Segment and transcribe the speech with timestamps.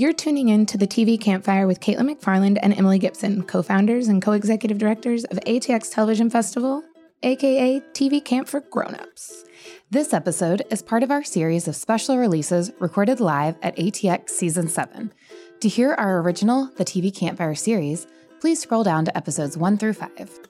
[0.00, 4.08] You're tuning in to the TV Campfire with Caitlin McFarland and Emily Gibson, co founders
[4.08, 6.82] and co executive directors of ATX Television Festival,
[7.22, 9.44] aka TV Camp for Grownups.
[9.90, 14.68] This episode is part of our series of special releases recorded live at ATX Season
[14.68, 15.12] 7.
[15.60, 18.06] To hear our original The TV Campfire series,
[18.40, 20.49] please scroll down to episodes 1 through 5.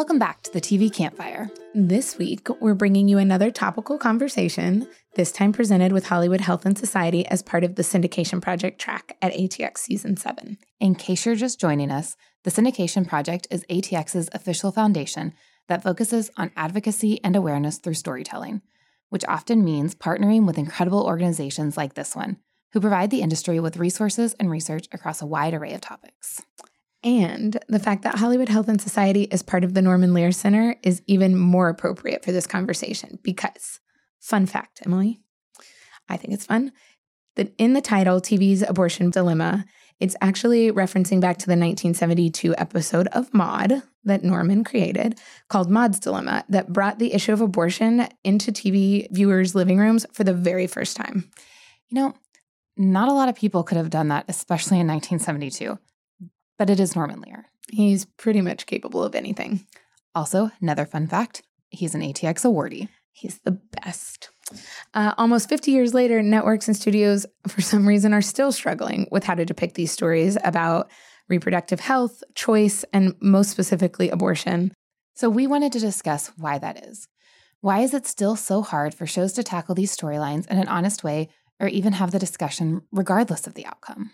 [0.00, 1.50] Welcome back to the TV Campfire.
[1.74, 6.76] This week, we're bringing you another topical conversation, this time presented with Hollywood Health and
[6.76, 10.56] Society as part of the Syndication Project track at ATX Season 7.
[10.80, 15.34] In case you're just joining us, the Syndication Project is ATX's official foundation
[15.68, 18.62] that focuses on advocacy and awareness through storytelling,
[19.10, 22.38] which often means partnering with incredible organizations like this one,
[22.72, 26.40] who provide the industry with resources and research across a wide array of topics.
[27.02, 30.76] And the fact that Hollywood Health and Society is part of the Norman Lear Center
[30.82, 33.80] is even more appropriate for this conversation because,
[34.20, 35.20] fun fact, Emily,
[36.08, 36.72] I think it's fun
[37.36, 39.64] that in the title, TV's Abortion Dilemma,
[39.98, 46.00] it's actually referencing back to the 1972 episode of Maude that Norman created called Maude's
[46.00, 50.66] Dilemma that brought the issue of abortion into TV viewers' living rooms for the very
[50.66, 51.30] first time.
[51.88, 52.14] You know,
[52.76, 55.78] not a lot of people could have done that, especially in 1972
[56.60, 57.46] but it is Norman Lear.
[57.72, 59.66] He's pretty much capable of anything.
[60.14, 62.88] Also, another fun fact he's an ATX awardee.
[63.12, 64.28] He's the best.
[64.92, 69.24] Uh, almost 50 years later, networks and studios, for some reason, are still struggling with
[69.24, 70.90] how to depict these stories about
[71.30, 74.74] reproductive health, choice, and most specifically, abortion.
[75.14, 77.08] So, we wanted to discuss why that is.
[77.62, 81.02] Why is it still so hard for shows to tackle these storylines in an honest
[81.02, 84.10] way or even have the discussion regardless of the outcome?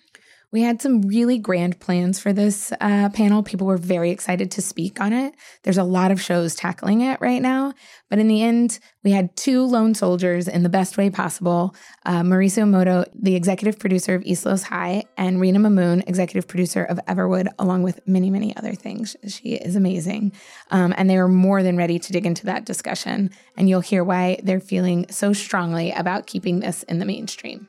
[0.52, 3.42] We had some really grand plans for this uh, panel.
[3.42, 5.34] People were very excited to speak on it.
[5.64, 7.74] There's a lot of shows tackling it right now.
[8.08, 11.74] But in the end, we had two lone soldiers in the best way possible
[12.04, 16.84] uh, Mauricio Mota, the executive producer of East Los High, and Rina Mimoun, executive producer
[16.84, 19.16] of Everwood, along with many, many other things.
[19.26, 20.32] She is amazing.
[20.70, 23.30] Um, and they were more than ready to dig into that discussion.
[23.56, 27.68] And you'll hear why they're feeling so strongly about keeping this in the mainstream.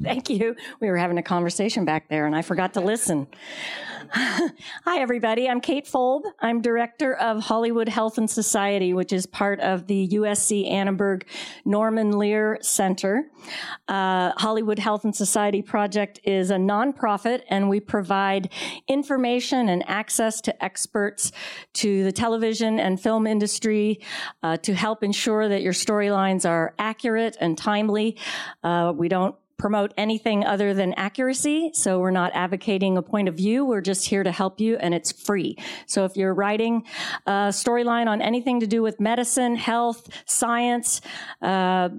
[0.02, 0.56] Thank you.
[0.80, 3.26] We were having a conversation back there and I forgot to listen.
[4.12, 5.48] Hi, everybody.
[5.48, 6.22] I'm Kate Folb.
[6.40, 11.26] I'm director of Hollywood Health and Society, which is part of the USC Annenberg
[11.66, 13.30] Norman Lear Center.
[13.88, 18.50] Uh, Hollywood Health and Society Project is a nonprofit, and we provide
[18.88, 21.30] information and access to experts
[21.74, 24.00] to the television and film industry
[24.42, 28.16] uh, to help ensure that your storylines are accurate and timely.
[28.64, 31.70] Uh, we don't promote anything other than accuracy.
[31.74, 33.66] So we're not advocating a point of view.
[33.66, 35.58] We're just here to help you and it's free.
[35.86, 36.84] So if you're writing
[37.26, 41.02] a storyline on anything to do with medicine, health, science,
[41.42, 41.90] uh,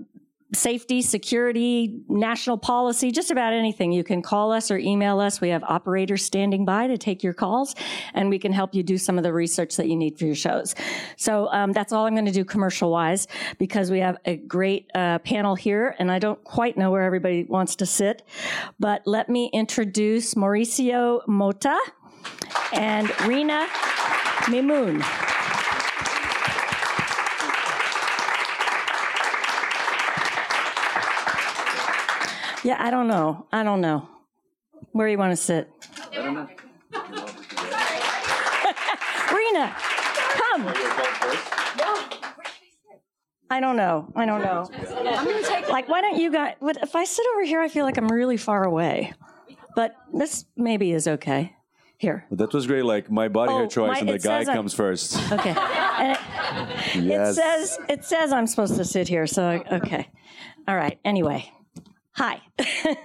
[0.54, 3.92] safety, security, national policy, just about anything.
[3.92, 5.40] You can call us or email us.
[5.40, 7.76] We have operators standing by to take your calls,
[8.14, 10.36] and we can help you do some of the research that you need for your
[10.36, 10.76] shows.
[11.18, 14.90] So um, that's all I'm going to do commercial wise because we have a great
[14.94, 18.24] uh, panel here, and I don't quite know where everybody wants to sit,
[18.80, 21.80] but let me introduce Mauricio Mota
[22.74, 23.68] and Rina
[24.48, 25.41] Mimoun.
[32.64, 33.48] Yeah, I don't know.
[33.52, 34.08] I don't know.
[34.92, 35.70] Where do you want to sit?
[36.12, 36.48] I don't know.
[39.34, 40.68] Rina, come.
[43.50, 44.12] I don't know.
[44.16, 44.70] I don't know.
[45.70, 46.56] Like, why don't you guys?
[46.62, 49.14] But if I sit over here, I feel like I'm really far away.
[49.76, 51.56] But this maybe is okay.
[51.98, 52.26] Here.
[52.32, 52.84] That was great.
[52.84, 55.32] Like my body Oh, hair choice, my- and the guy says I'm- comes first.
[55.32, 55.52] Okay.
[55.56, 57.30] And it, yes.
[57.32, 59.28] it says it says I'm supposed to sit here.
[59.28, 60.10] So okay.
[60.68, 61.00] All right.
[61.06, 61.52] Anyway.
[62.14, 62.42] Hi.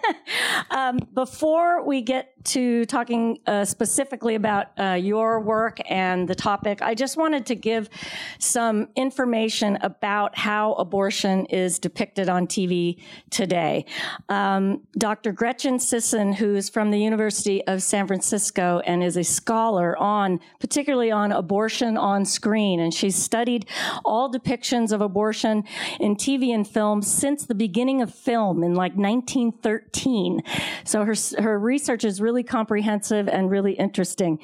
[0.70, 6.80] um, before we get to talking uh, specifically about uh, your work and the topic,
[6.80, 7.90] I just wanted to give
[8.38, 13.00] some information about how abortion is depicted on TV
[13.30, 13.84] today.
[14.28, 15.32] Um, Dr.
[15.32, 21.10] Gretchen Sisson, who's from the University of San Francisco and is a scholar on, particularly
[21.10, 23.66] on abortion on screen, and she's studied
[24.04, 25.64] all depictions of abortion
[26.00, 30.42] in TV and film since the beginning of film in like 1913.
[30.84, 34.38] So her, her research is really comprehensive and really interesting.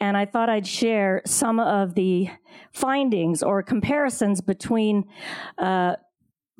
[0.00, 2.28] And I thought I'd share some of the
[2.72, 5.04] findings or comparisons between
[5.58, 5.96] uh,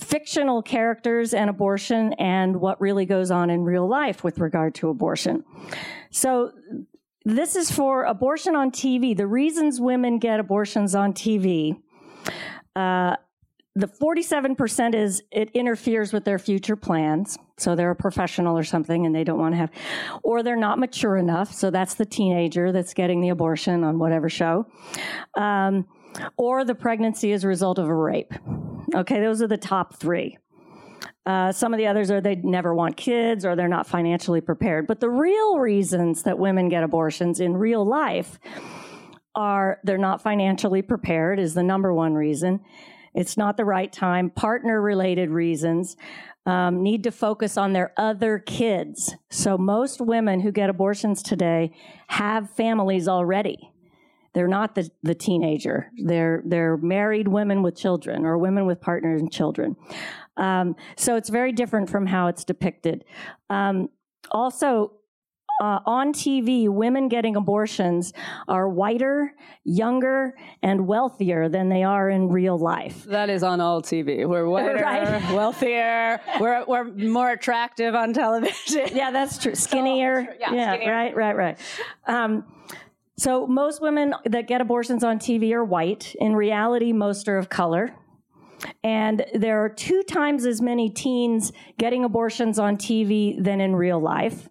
[0.01, 4.89] fictional characters and abortion and what really goes on in real life with regard to
[4.89, 5.45] abortion.
[6.11, 6.53] So,
[7.27, 9.17] this is for abortion on TV.
[9.17, 11.81] The reasons women get abortions on TV.
[12.77, 13.17] Uh,
[13.77, 17.39] the 47% is it interferes with their future plans.
[17.57, 19.71] So they're a professional or something and they don't want to have,
[20.23, 21.53] or they're not mature enough.
[21.53, 24.67] So that's the teenager that's getting the abortion on whatever show.
[25.37, 25.87] Um,
[26.37, 28.33] or the pregnancy is a result of a rape.
[28.95, 30.39] Okay, those are the top three.
[31.27, 34.87] Uh, some of the others are they never want kids or they're not financially prepared.
[34.87, 38.39] But the real reasons that women get abortions in real life
[39.35, 42.61] are they're not financially prepared, is the number one reason.
[43.15, 44.31] It's not the right time.
[44.31, 45.97] Partner related reasons.
[46.47, 49.15] Um, need to focus on their other kids.
[49.31, 51.73] So most women who get abortions today
[52.09, 53.71] have families already.
[54.35, 55.91] They're not the, the teenager.
[55.97, 59.77] They're, they're married women with children or women with partners and children.
[60.37, 63.05] Um, so it's very different from how it's depicted.
[63.49, 63.89] Um,
[64.31, 64.93] also,
[65.61, 68.13] uh, on TV, women getting abortions
[68.49, 69.35] are whiter,
[69.65, 73.05] younger, and wealthier than they are in real life.
[73.05, 74.29] That is on all TV.
[74.29, 75.33] We're whiter, Right.
[75.33, 78.89] wealthier, we're, we're more attractive on television.
[78.93, 79.55] Yeah, that's true.
[79.65, 80.25] Skinnier.
[80.25, 80.35] true.
[80.41, 80.93] Yeah, skinnier.
[80.93, 81.59] right, right, right.
[82.07, 82.45] Um,
[83.17, 86.17] so most women that get abortions on TV are white.
[86.21, 87.95] In reality, most are of color.
[88.83, 94.01] And there are two times as many teens getting abortions on TV than in real
[94.01, 94.49] life.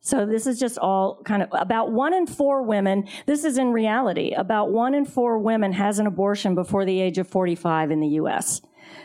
[0.00, 3.08] So this is just all kind of about one in four women.
[3.26, 4.32] This is in reality.
[4.32, 8.08] About one in four women has an abortion before the age of 45 in the
[8.08, 8.60] U.S.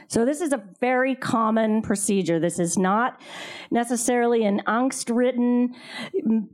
[0.07, 2.39] So this is a very common procedure.
[2.39, 3.19] This is not
[3.71, 5.75] necessarily an angst-ridden,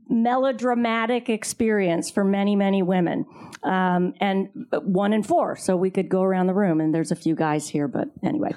[0.10, 3.26] melodramatic experience for many, many women,
[3.64, 4.50] um, and
[4.82, 5.56] one in four.
[5.56, 8.52] So we could go around the room, and there's a few guys here, but anyway.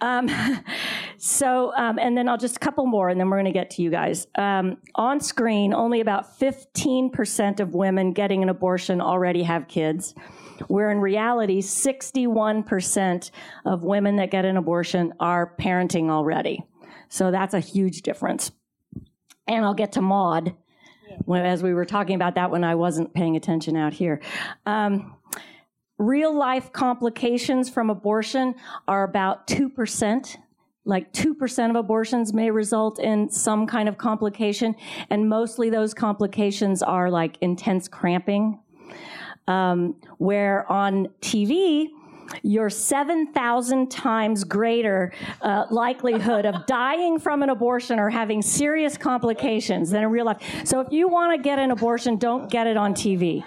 [0.00, 0.28] Um,
[1.18, 3.70] so, um, and then I'll just a couple more, and then we're going to get
[3.72, 4.26] to you guys.
[4.34, 10.14] Um, on screen, only about 15% of women getting an abortion already have kids
[10.68, 13.30] where in reality, 61%
[13.64, 16.64] of women that get an abortion are parenting already.
[17.08, 18.52] So that's a huge difference.
[19.46, 20.54] And I'll get to Maude
[21.24, 24.20] when, as we were talking about that when I wasn't paying attention out here.
[24.66, 25.16] Um,
[25.98, 28.54] real life complications from abortion
[28.88, 30.36] are about 2%.
[30.86, 34.74] Like 2% of abortions may result in some kind of complication,
[35.10, 38.58] and mostly those complications are like intense cramping,
[39.48, 41.88] um, where on TV,
[42.42, 49.90] you're 7,000 times greater uh, likelihood of dying from an abortion or having serious complications
[49.90, 50.40] than in real life.
[50.64, 53.42] So if you want to get an abortion, don't get it on TV.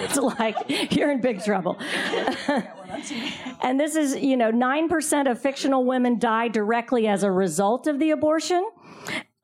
[0.00, 1.78] it's like you're in big trouble.
[3.62, 7.98] and this is, you know, 9% of fictional women die directly as a result of
[7.98, 8.68] the abortion.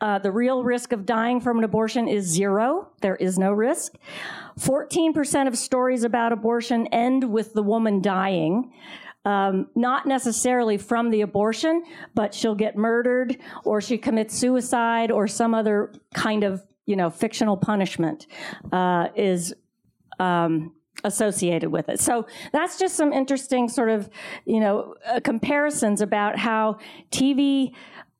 [0.04, 2.88] Uh, the real risk of dying from an abortion is zero.
[3.00, 3.94] There is no risk.
[4.60, 8.70] 14% of stories about abortion end with the woman dying.
[9.24, 11.84] Um, not necessarily from the abortion,
[12.14, 17.08] but she'll get murdered or she commits suicide or some other kind of, you know,
[17.08, 18.26] fictional punishment
[18.72, 19.54] uh, is
[20.20, 21.98] um, associated with it.
[21.98, 24.10] So that's just some interesting sort of,
[24.44, 26.76] you know, uh, comparisons about how
[27.10, 27.72] TV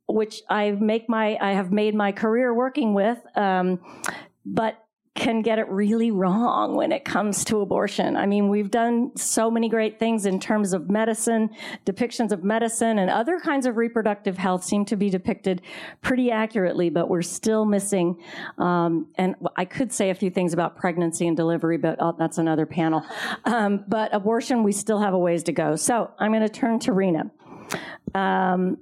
[0.06, 3.81] which I make my I have made my career working with, um,
[4.44, 4.84] but
[5.15, 8.17] can get it really wrong when it comes to abortion.
[8.17, 11.51] I mean, we've done so many great things in terms of medicine,
[11.87, 15.63] depictions of medicine and other kinds of reproductive health seem to be depicted
[16.03, 18.20] pretty accurately, but we're still missing.
[18.58, 22.39] Um, and I could say a few things about pregnancy and delivery, but oh, that's
[22.39, 23.06] another panel.
[23.44, 25.77] Um, but abortion, we still have a ways to go.
[25.77, 27.31] So I'm going to turn to Rina.
[28.17, 28.79] Um,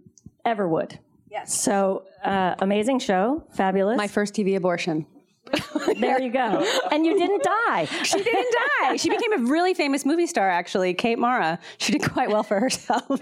[0.46, 0.98] Everwood.
[1.32, 1.58] Yes.
[1.58, 3.96] So uh, amazing show, fabulous.
[3.96, 5.06] My first TV abortion.
[5.98, 6.64] there you go.
[6.90, 7.86] And you didn't die.
[8.04, 8.96] She didn't die.
[8.96, 11.58] She became a really famous movie star, actually, Kate Mara.
[11.78, 13.08] She did quite well for herself.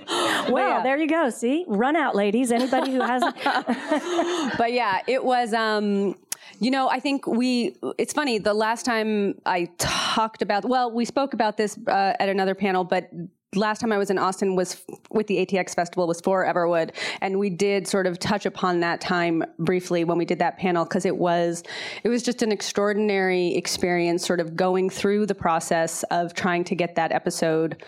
[0.51, 0.83] Well, yeah.
[0.83, 1.31] there you go.
[1.31, 2.51] See, run out, ladies.
[2.51, 3.37] Anybody who hasn't.
[4.59, 5.53] but yeah, it was.
[5.53, 6.17] Um,
[6.59, 7.77] you know, I think we.
[7.99, 8.39] It's funny.
[8.39, 12.83] The last time I talked about, well, we spoke about this uh, at another panel,
[12.85, 13.11] but
[13.57, 14.81] last time I was in Austin was
[15.11, 19.01] with the ATX festival was for Everwood and we did sort of touch upon that
[19.01, 21.65] time briefly when we did that panel because it was
[22.05, 26.77] it was just an extraordinary experience sort of going through the process of trying to
[26.77, 27.83] get that episode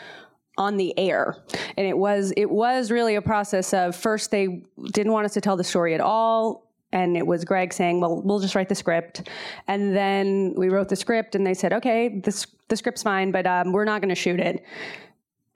[0.58, 1.36] on the air
[1.76, 5.40] and it was it was really a process of first they didn't want us to
[5.40, 8.74] tell the story at all and it was Greg saying, "Well, we'll just write the
[8.74, 9.26] script,"
[9.66, 13.46] and then we wrote the script, and they said, "Okay, this the script's fine, but
[13.46, 14.62] um, we're not going to shoot it."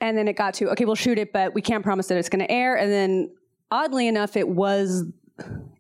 [0.00, 2.28] And then it got to okay, we'll shoot it, but we can't promise that it's
[2.28, 2.76] going to air.
[2.76, 3.30] And then
[3.70, 5.04] oddly enough, it was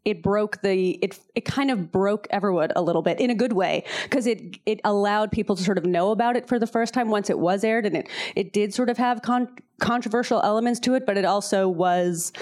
[0.04, 3.52] it broke the it it kind of broke Everwood a little bit in a good
[3.52, 6.94] way because it it allowed people to sort of know about it for the first
[6.94, 9.48] time once it was aired and it it did sort of have con-
[9.80, 12.32] controversial elements to it but it also was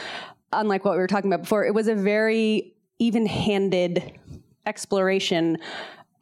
[0.52, 4.12] unlike what we were talking about before it was a very even-handed
[4.66, 5.56] exploration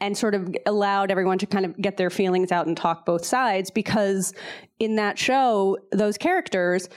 [0.02, 3.24] and sort of allowed everyone to kind of get their feelings out and talk both
[3.24, 4.34] sides because
[4.80, 6.88] in that show those characters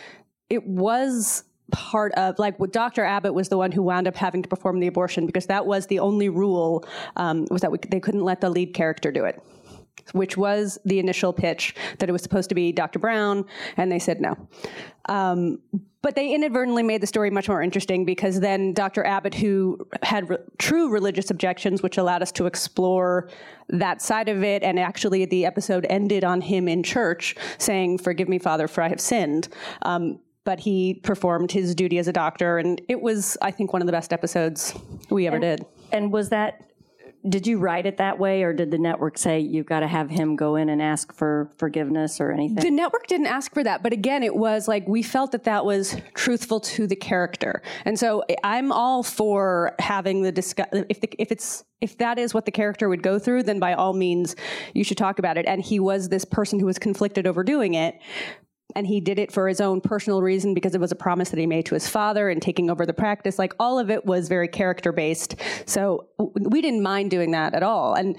[0.50, 3.03] it was part of like Dr.
[3.05, 5.88] Abbott was the one who wound up having to perform the abortion because that was
[5.88, 6.83] the only rule
[7.15, 9.41] um, was that we, they couldn't let the lead character do it
[10.13, 13.00] which was the initial pitch that it was supposed to be Dr.
[13.00, 13.45] Brown,
[13.77, 14.35] and they said no.
[15.07, 15.59] Um,
[16.01, 19.03] but they inadvertently made the story much more interesting because then Dr.
[19.03, 23.27] Abbott, who had re- true religious objections, which allowed us to explore
[23.69, 28.29] that side of it, and actually the episode ended on him in church saying, Forgive
[28.29, 29.47] me, Father, for I have sinned.
[29.81, 33.81] Um, but he performed his duty as a doctor, and it was, I think, one
[33.81, 34.75] of the best episodes
[35.09, 35.65] we ever did.
[35.91, 36.69] And was that?
[37.27, 40.10] Did you write it that way, or did the network say you've got to have
[40.10, 42.63] him go in and ask for forgiveness or anything?
[42.63, 45.65] The network didn't ask for that, but again, it was like we felt that that
[45.65, 50.67] was truthful to the character, and so I'm all for having the discuss.
[50.72, 53.74] If the, if it's if that is what the character would go through, then by
[53.74, 54.36] all means
[54.74, 55.46] you should talk about it.
[55.46, 58.00] And he was this person who was conflicted over doing it,
[58.75, 61.39] and he did it for his own personal reason because it was a promise that
[61.39, 63.39] he made to his father and taking over the practice.
[63.39, 65.36] Like all of it was very character based.
[65.65, 67.94] So we didn't mind doing that at all.
[67.94, 68.17] And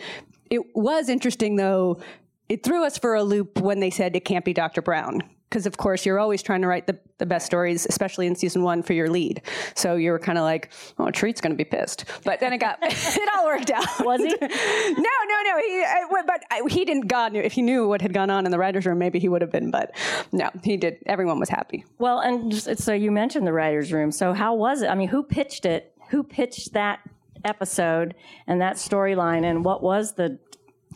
[0.50, 2.00] it was interesting though.
[2.48, 4.80] It threw us for a loop when they said it can't be Dr.
[4.80, 5.22] Brown.
[5.48, 8.62] Because of course you're always trying to write the, the best stories, especially in season
[8.62, 9.42] one for your lead.
[9.74, 12.58] So you were kind of like, "Oh, Treat's going to be pissed," but then it
[12.58, 13.86] got it all worked out.
[14.00, 14.28] Was he?
[14.40, 15.58] no, no, no.
[15.58, 17.06] He, uh, but uh, he didn't.
[17.06, 19.28] God knew if he knew what had gone on in the writers' room, maybe he
[19.28, 19.70] would have been.
[19.70, 19.94] But
[20.32, 20.98] no, he did.
[21.06, 21.84] Everyone was happy.
[21.98, 24.10] Well, and just, so you mentioned the writers' room.
[24.10, 24.88] So how was it?
[24.88, 25.92] I mean, who pitched it?
[26.10, 27.00] Who pitched that
[27.44, 28.14] episode
[28.46, 29.44] and that storyline?
[29.44, 30.38] And what was the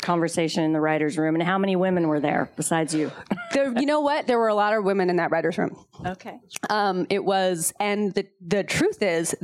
[0.03, 1.35] conversation in the writers' room?
[1.35, 3.11] And how many women were there besides you?
[3.53, 4.29] There, you know what?
[4.29, 5.77] There were a lot of women in that writers' room.
[6.07, 6.39] Okay.
[6.69, 9.35] Um, it was, and the the truth is,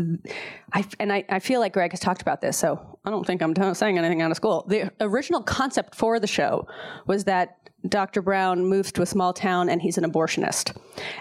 [0.72, 3.42] I and I, I feel like Greg has talked about this, so I don't think
[3.42, 4.64] I'm t- saying anything out of school.
[4.68, 6.68] The original concept for the show
[7.08, 8.22] was that Dr.
[8.22, 10.76] Brown moves to a small town and he's an abortionist,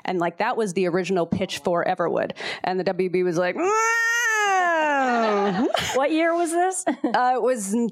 [0.06, 3.56] and like that was the original pitch for Everwood, and the WB was like.
[5.96, 6.86] What year was this?
[6.88, 7.90] uh, it was in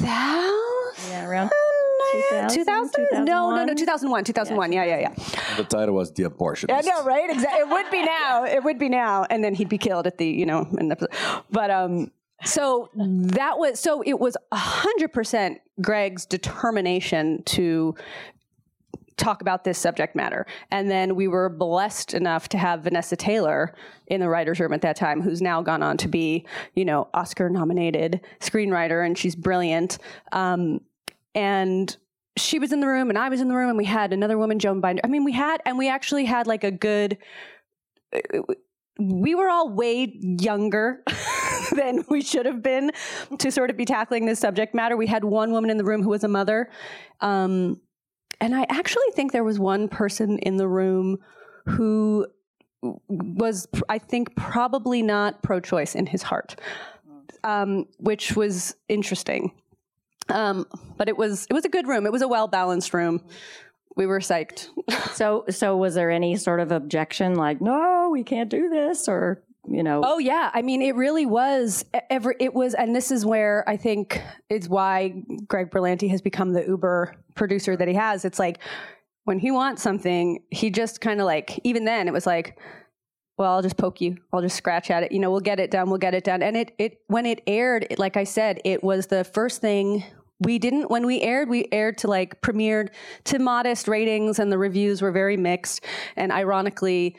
[0.00, 1.50] 2000 yeah, around
[2.12, 2.64] 2000?
[2.64, 3.24] 2000?
[3.24, 4.72] No, no, no, 2001, 2001.
[4.72, 5.14] Yeah, yeah, yeah.
[5.56, 6.72] The title was The Abortionist.
[6.72, 7.30] I know, right?
[7.30, 7.60] Exactly.
[7.60, 8.44] It would be now.
[8.44, 11.08] It would be now, and then he'd be killed at the, you know, in the,
[11.50, 12.10] but um.
[12.42, 17.94] So that was so it was hundred percent Greg's determination to
[19.20, 20.46] talk about this subject matter.
[20.70, 23.74] And then we were blessed enough to have Vanessa Taylor
[24.06, 27.08] in the writer's room at that time, who's now gone on to be, you know,
[27.14, 29.98] Oscar nominated screenwriter, and she's brilliant.
[30.32, 30.80] Um,
[31.34, 31.96] and
[32.36, 34.38] she was in the room, and I was in the room, and we had another
[34.38, 35.02] woman, Joan Binder.
[35.04, 37.18] I mean, we had, and we actually had like a good.
[38.98, 41.02] We were all way younger
[41.76, 42.90] than we should have been
[43.38, 44.96] to sort of be tackling this subject matter.
[44.96, 46.70] We had one woman in the room who was a mother.
[47.20, 47.80] Um,
[48.40, 51.18] and I actually think there was one person in the room
[51.66, 52.26] who
[53.08, 56.58] was, I think, probably not pro choice in his heart,
[57.44, 59.52] um, which was interesting.
[60.28, 60.66] Um,
[60.96, 62.06] but it was it was a good room.
[62.06, 63.22] It was a well balanced room.
[63.96, 64.68] We were psyched.
[65.12, 69.42] So, so was there any sort of objection, like, no, we can't do this, or
[69.70, 70.02] you know?
[70.04, 71.84] Oh yeah, I mean, it really was.
[72.10, 76.52] Ever it was, and this is where I think it's why Greg Berlanti has become
[76.52, 78.24] the Uber producer that he has.
[78.24, 78.58] It's like
[79.24, 81.60] when he wants something, he just kind of like.
[81.64, 82.58] Even then, it was like,
[83.38, 84.18] well, I'll just poke you.
[84.32, 85.12] I'll just scratch at it.
[85.12, 85.88] You know, we'll get it done.
[85.88, 86.42] We'll get it done.
[86.42, 90.04] And it it when it aired, it, like I said, it was the first thing
[90.40, 92.88] we didn't when we aired we aired to like premiered
[93.24, 95.84] to modest ratings and the reviews were very mixed
[96.16, 97.16] and ironically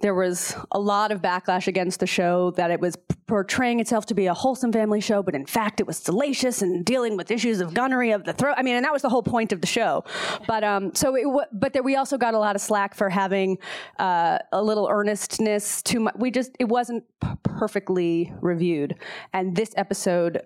[0.00, 2.96] there was a lot of backlash against the show that it was
[3.26, 6.84] portraying itself to be a wholesome family show, but in fact it was salacious and
[6.84, 8.54] dealing with issues of gonorrhea of the throat.
[8.58, 10.04] I mean, and that was the whole point of the show.
[10.46, 13.08] But um, so it, w- but there, we also got a lot of slack for
[13.08, 13.58] having
[13.98, 15.82] uh, a little earnestness.
[15.82, 16.14] Too much.
[16.18, 18.96] We just it wasn't p- perfectly reviewed,
[19.32, 20.42] and this episode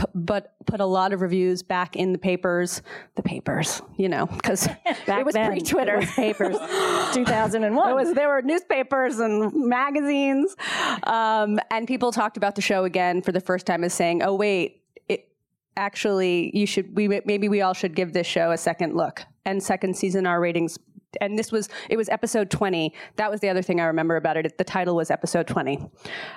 [0.00, 2.82] p- but put a lot of reviews back in the papers,
[3.16, 6.00] the papers, you know, because it was pre-Twitter.
[6.16, 6.56] papers,
[7.12, 7.90] 2001.
[7.90, 10.56] It was there were newspapers and magazines,
[11.04, 14.34] um, and people talked about the show again for the first time as saying, "Oh
[14.34, 15.28] wait, it
[15.76, 19.62] actually you should we maybe we all should give this show a second look and
[19.62, 20.78] second season our ratings
[21.20, 24.36] and this was it was episode 20 that was the other thing i remember about
[24.36, 25.90] it the title was episode 20 because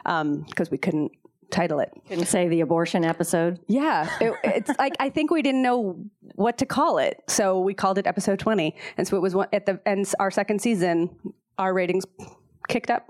[0.06, 1.12] um, we couldn't
[1.54, 5.62] title it couldn't say the abortion episode yeah it, it's like i think we didn't
[5.62, 5.96] know
[6.36, 9.66] what to call it so we called it episode 20 and so it was at
[9.66, 11.10] the end our second season
[11.58, 12.04] our ratings
[12.68, 13.08] kicked up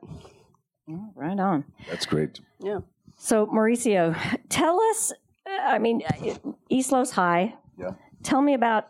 [1.16, 2.40] right on That's great.
[2.60, 2.80] yeah
[3.18, 4.16] so mauricio
[4.50, 5.14] tell us
[5.48, 6.02] i mean
[6.70, 7.92] east los high Yeah.
[8.24, 8.88] tell me about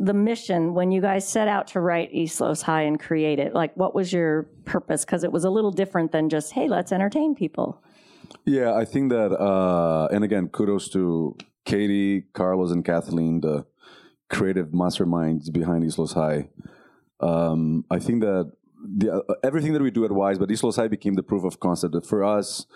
[0.00, 3.54] the mission when you guys set out to write East Los High and create it?
[3.54, 5.04] Like, what was your purpose?
[5.04, 7.80] Because it was a little different than just, hey, let's entertain people.
[8.44, 13.66] Yeah, I think that, uh, and again, kudos to Katie, Carlos, and Kathleen, the
[14.28, 16.48] creative masterminds behind East Los High.
[17.20, 18.52] Um, I think that
[18.84, 21.44] the, uh, everything that we do at Wise, but East Los High became the proof
[21.44, 22.66] of concept that for us,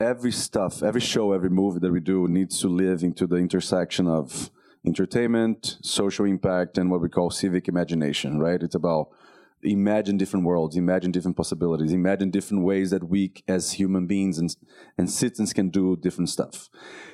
[0.00, 4.06] every stuff, every show, every movie that we do needs to live into the intersection
[4.06, 4.50] of
[4.86, 8.62] entertainment, social impact, and what we call civic imagination, right?
[8.62, 9.08] It's about
[9.64, 14.54] imagine different worlds, imagine different possibilities, imagine different ways that we as human beings and,
[14.98, 16.68] and citizens can do different stuff.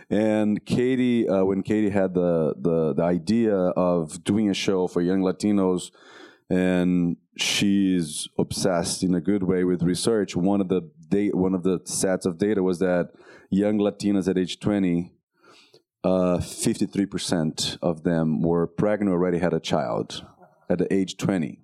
[0.09, 5.01] And Katie, uh, when Katie had the, the, the idea of doing a show for
[5.01, 5.91] young Latinos,
[6.51, 10.35] and she's obsessed in a good way with research.
[10.35, 13.11] One of the da- one of the sets of data was that
[13.51, 15.13] young Latinas at age 20
[16.03, 20.25] uh, 53% of them were pregnant or already had a child
[20.69, 21.59] at the age 20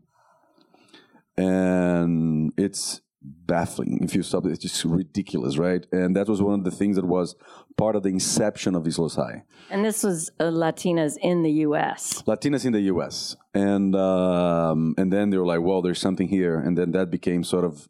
[1.36, 6.60] and it's baffling if you stop it it's just ridiculous right and that was one
[6.60, 7.34] of the things that was
[7.76, 11.50] part of the inception of East Los High And this was uh, Latinas in the
[11.66, 12.22] U.S.
[12.22, 13.36] Latinas in the U.S.
[13.52, 17.42] and um, and then they were like, well, there's something here, and then that became
[17.42, 17.88] sort of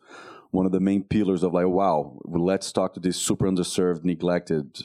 [0.50, 4.78] one of the main pillars of like, wow, let's talk to this super underserved, neglected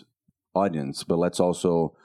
[0.54, 1.96] audience, but let's also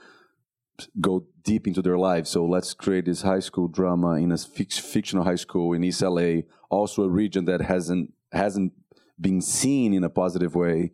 [1.00, 2.30] go deep into their lives.
[2.30, 6.42] So let's create this high school drama in a fictional high school in East LA,
[6.70, 8.72] also a region that hasn't hasn't
[9.20, 10.92] been seen in a positive way.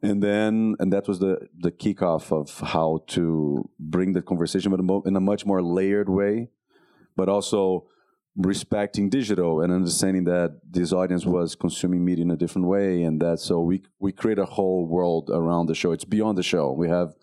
[0.00, 5.08] And then, and that was the the kickoff of how to bring the conversation, but
[5.08, 6.50] in a much more layered way,
[7.16, 7.88] but also
[8.36, 13.20] respecting digital and understanding that this audience was consuming media in a different way, and
[13.20, 15.90] that so we we create a whole world around the show.
[15.90, 16.72] It's beyond the show.
[16.72, 17.14] We have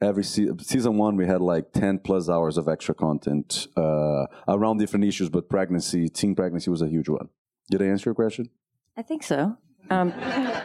[0.00, 4.78] every se- season one we had like 10 plus hours of extra content uh, around
[4.78, 7.28] different issues but pregnancy teen pregnancy was a huge one
[7.70, 8.48] did i answer your question
[8.96, 9.56] I think so.
[9.90, 10.12] Um,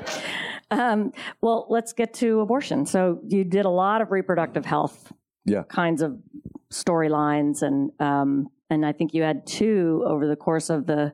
[0.72, 2.88] um, well, let's get to abortion.
[2.88, 5.12] So you did a lot of reproductive health
[5.46, 5.62] Yeah.
[5.69, 6.17] kinds of
[6.72, 11.13] storylines, and um, and I think you had two over the course of the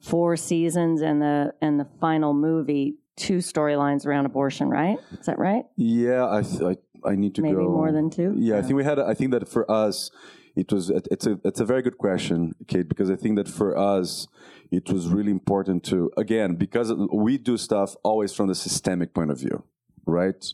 [0.00, 4.68] four seasons and the and the final movie, two storylines around abortion.
[4.68, 4.98] Right?
[5.20, 5.64] Is that right?
[5.76, 8.34] yeah i th- I, I need to Maybe go Maybe more than two?
[8.36, 10.10] yeah i think we had i think that for us
[10.56, 13.76] it was it's a it's a very good question kate because i think that for
[13.76, 14.26] us
[14.70, 19.30] it was really important to again because we do stuff always from the systemic point
[19.30, 19.62] of view
[20.06, 20.52] right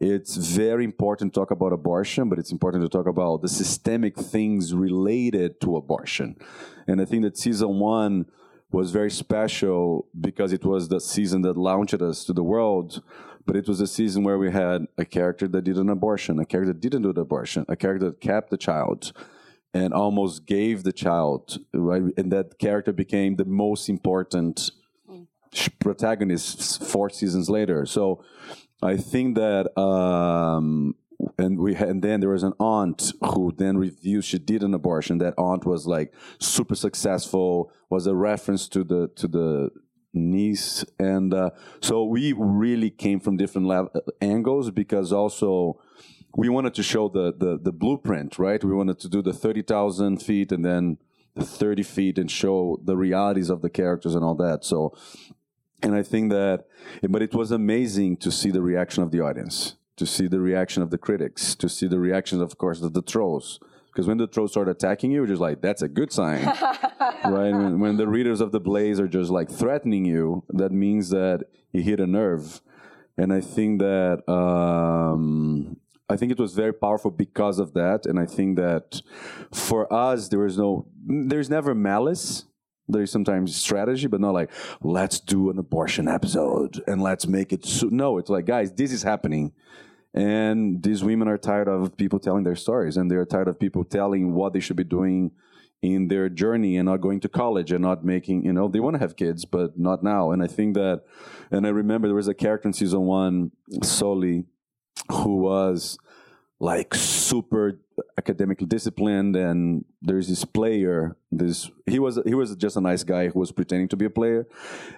[0.00, 4.16] it's very important to talk about abortion, but it's important to talk about the systemic
[4.16, 6.36] things related to abortion.
[6.86, 8.26] And I think that season one
[8.70, 13.02] was very special because it was the season that launched us to the world.
[13.48, 16.44] But it was a season where we had a character that did an abortion, a
[16.44, 19.14] character that didn't do the abortion, a character that kept the child
[19.72, 22.02] and almost gave the child, right?
[22.18, 24.70] And that character became the most important
[25.54, 27.86] sh- protagonist four seasons later.
[27.86, 28.22] So
[28.82, 30.94] I think that, um,
[31.38, 34.24] and we had, and then there was an aunt who then reviewed.
[34.26, 35.16] She did an abortion.
[35.18, 37.72] That aunt was like super successful.
[37.88, 39.70] Was a reference to the to the
[40.12, 43.90] niece, and uh, so we really came from different lev-
[44.20, 45.80] angles because also
[46.36, 48.62] we wanted to show the the the blueprint, right?
[48.62, 50.98] We wanted to do the thirty thousand feet and then
[51.34, 54.64] the thirty feet and show the realities of the characters and all that.
[54.64, 54.94] So
[55.82, 56.64] and I think that,
[57.08, 60.82] but it was amazing to see the reaction of the audience, to see the reaction
[60.82, 63.60] of the critics, to see the reactions, of course, of the trolls.
[63.88, 66.44] Because when the trolls start attacking you, you're just like, that's a good sign,
[67.24, 67.52] right?
[67.52, 71.44] When, when the readers of the Blaze are just like threatening you, that means that
[71.72, 72.60] you hit a nerve.
[73.16, 78.06] And I think that, um, I think it was very powerful because of that.
[78.06, 79.02] And I think that
[79.52, 82.44] for us, there was no, there's never malice
[82.88, 87.64] there's sometimes strategy, but not like let's do an abortion episode and let's make it.
[87.64, 87.88] So-.
[87.88, 89.52] No, it's like guys, this is happening,
[90.18, 93.84] and these women are tired of people telling their stories, and they're tired of people
[93.84, 95.30] telling what they should be doing
[95.80, 98.44] in their journey and not going to college and not making.
[98.44, 100.32] You know, they want to have kids, but not now.
[100.32, 101.02] And I think that,
[101.52, 103.52] and I remember there was a character in season one,
[103.84, 104.44] Soli,
[105.12, 105.98] who was
[106.60, 107.78] like super
[108.16, 113.28] academically disciplined and there's this player this he was he was just a nice guy
[113.28, 114.46] who was pretending to be a player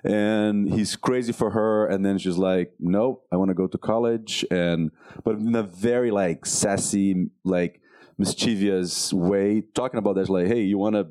[0.05, 3.77] and he's crazy for her and then she's like no i want to go to
[3.77, 4.91] college and
[5.23, 7.81] but in a very like sassy like
[8.17, 11.07] mischievous way talking about this like hey you want to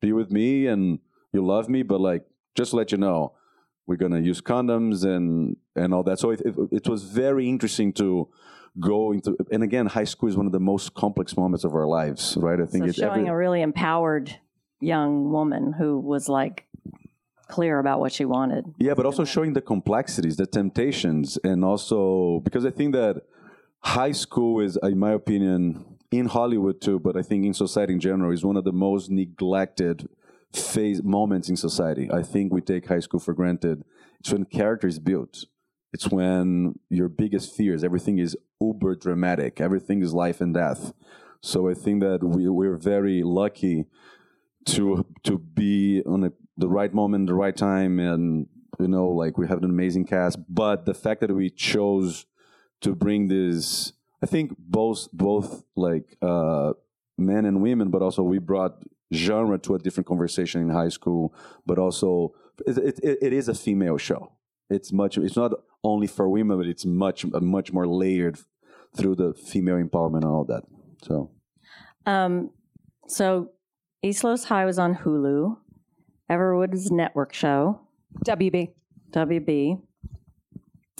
[0.00, 0.98] be with me and
[1.32, 3.32] you love me but like just let you know
[3.86, 6.18] we're gonna use condoms and and all that.
[6.18, 8.28] So it, it, it was very interesting to
[8.80, 11.86] go into and again high school is one of the most complex moments of our
[11.86, 12.60] lives right?
[12.60, 14.38] I think So it's showing every, a really empowered
[14.80, 16.66] young woman who was like
[17.48, 18.64] clear about what she wanted.
[18.78, 23.22] yeah but also showing the complexities the temptations and also because i think that
[23.80, 28.00] high school is in my opinion in hollywood too but i think in society in
[28.00, 30.08] general is one of the most neglected
[30.52, 32.08] phase moments in society.
[32.10, 33.84] I think we take high school for granted.
[34.20, 35.44] It's when character is built
[35.92, 40.92] it's when your biggest fears everything is uber dramatic everything is life and death.
[41.40, 43.86] So i think that we, we're very lucky
[44.66, 48.48] to to be on a, the right moment the right time and
[48.80, 50.38] you know like we have an amazing cast.
[50.48, 52.26] But the fact that we chose
[52.80, 56.72] to bring this i think both both like uh
[57.16, 58.82] men and women but also we brought
[59.14, 63.54] genre to a different conversation in high school but also it, it, it is a
[63.54, 64.32] female show.
[64.70, 65.52] It's much it's not
[65.86, 68.38] only for women but it's much much more layered
[68.96, 70.62] through the female empowerment and all that
[71.02, 71.30] so
[72.06, 72.50] Um,
[73.08, 73.50] so
[74.02, 75.56] East Los High was on Hulu.
[76.30, 77.80] Everwood's network show,
[78.24, 78.70] WB.
[79.10, 79.80] WB.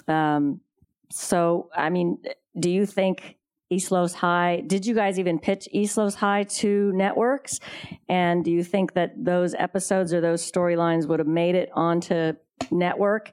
[0.09, 0.61] Um,
[1.11, 2.18] so, I mean,
[2.59, 3.37] do you think
[3.70, 7.59] East Los High, did you guys even pitch East Los High to networks?
[8.09, 12.33] And do you think that those episodes or those storylines would have made it onto
[12.70, 13.33] network?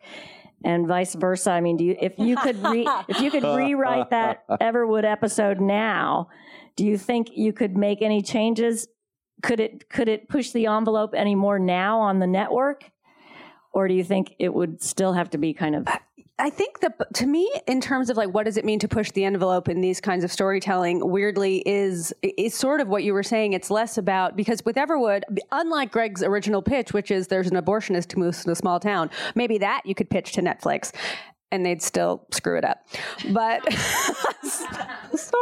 [0.64, 1.52] And vice versa.
[1.52, 5.60] I mean, do you, if you could re, if you could rewrite that Everwood episode
[5.60, 6.30] now,
[6.76, 8.88] do you think you could make any changes?
[9.42, 12.92] Could it could it push the envelope any more now on the network?
[13.74, 15.88] Or do you think it would still have to be kind of
[16.40, 19.12] I think that to me, in terms of like what does it mean to push
[19.12, 23.22] the envelope in these kinds of storytelling, weirdly is is sort of what you were
[23.22, 23.54] saying.
[23.54, 28.12] It's less about because with Everwood, unlike Greg's original pitch, which is there's an abortionist
[28.14, 30.92] who moves to a small town, maybe that you could pitch to Netflix.
[31.54, 32.84] And they'd still screw it up,
[33.30, 33.62] but
[34.44, 35.38] sorry.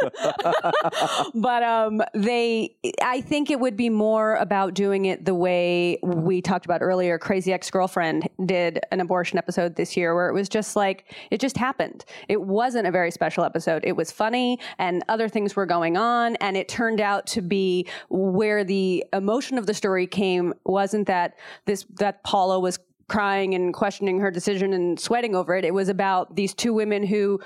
[1.34, 6.40] but um, they, I think it would be more about doing it the way we
[6.40, 7.18] talked about earlier.
[7.18, 11.40] Crazy Ex Girlfriend did an abortion episode this year where it was just like, it
[11.40, 12.04] just happened.
[12.28, 13.82] It wasn't a very special episode.
[13.84, 16.36] It was funny and other things were going on.
[16.36, 21.36] And it turned out to be where the emotion of the story came wasn't that
[21.64, 25.64] this, that Paula was crying and questioning her decision and sweating over it.
[25.64, 27.40] It was about these two women who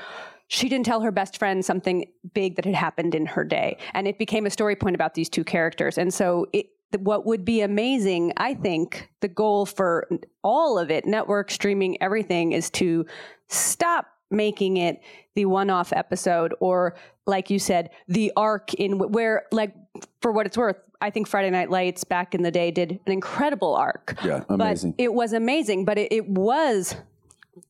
[0.48, 3.78] she didn't tell her best friend something big that had happened in her day.
[3.94, 5.96] And it became a story point about these two characters.
[5.96, 6.66] And so it,
[6.98, 10.08] what would be amazing, I think, the goal for
[10.44, 13.06] all of it, network, streaming, everything, is to
[13.48, 15.00] stop making it
[15.34, 16.96] the one-off episode or
[17.26, 19.74] like you said the arc in where like
[20.20, 23.12] for what it's worth i think friday night lights back in the day did an
[23.12, 26.96] incredible arc yeah amazing but it was amazing but it, it was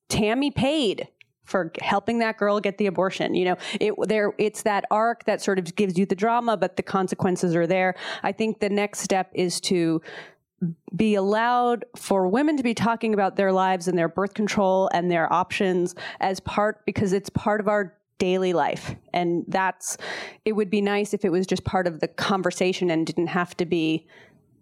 [0.09, 1.09] tammy paid
[1.45, 3.35] for helping that girl get the abortion.
[3.35, 6.77] You know, it there it's that arc that sort of gives you the drama, but
[6.77, 7.95] the consequences are there.
[8.23, 10.01] I think the next step is to
[10.95, 15.11] be allowed for women to be talking about their lives and their birth control and
[15.11, 18.94] their options as part because it's part of our daily life.
[19.12, 19.98] And that's
[20.44, 23.56] it would be nice if it was just part of the conversation and didn't have
[23.56, 24.06] to be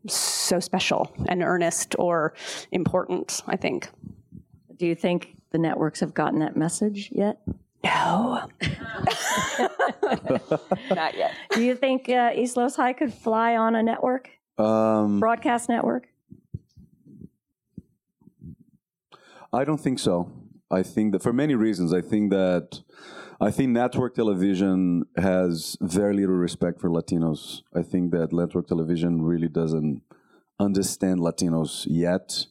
[0.06, 2.32] so special and earnest or
[2.72, 3.90] important, I think.
[4.78, 7.36] do you think the networks have gotten that message yet?
[7.84, 8.48] No.
[10.90, 11.34] Not yet.
[11.50, 16.06] Do you think uh, East Los High could fly on a network, um broadcast network?
[19.52, 20.32] I don't think so.
[20.70, 22.80] I think that for many reasons, I think that
[23.40, 27.62] I think network television has very little respect for Latinos.
[27.74, 30.03] I think that network television really doesn't
[30.59, 32.46] understand Latinos yet.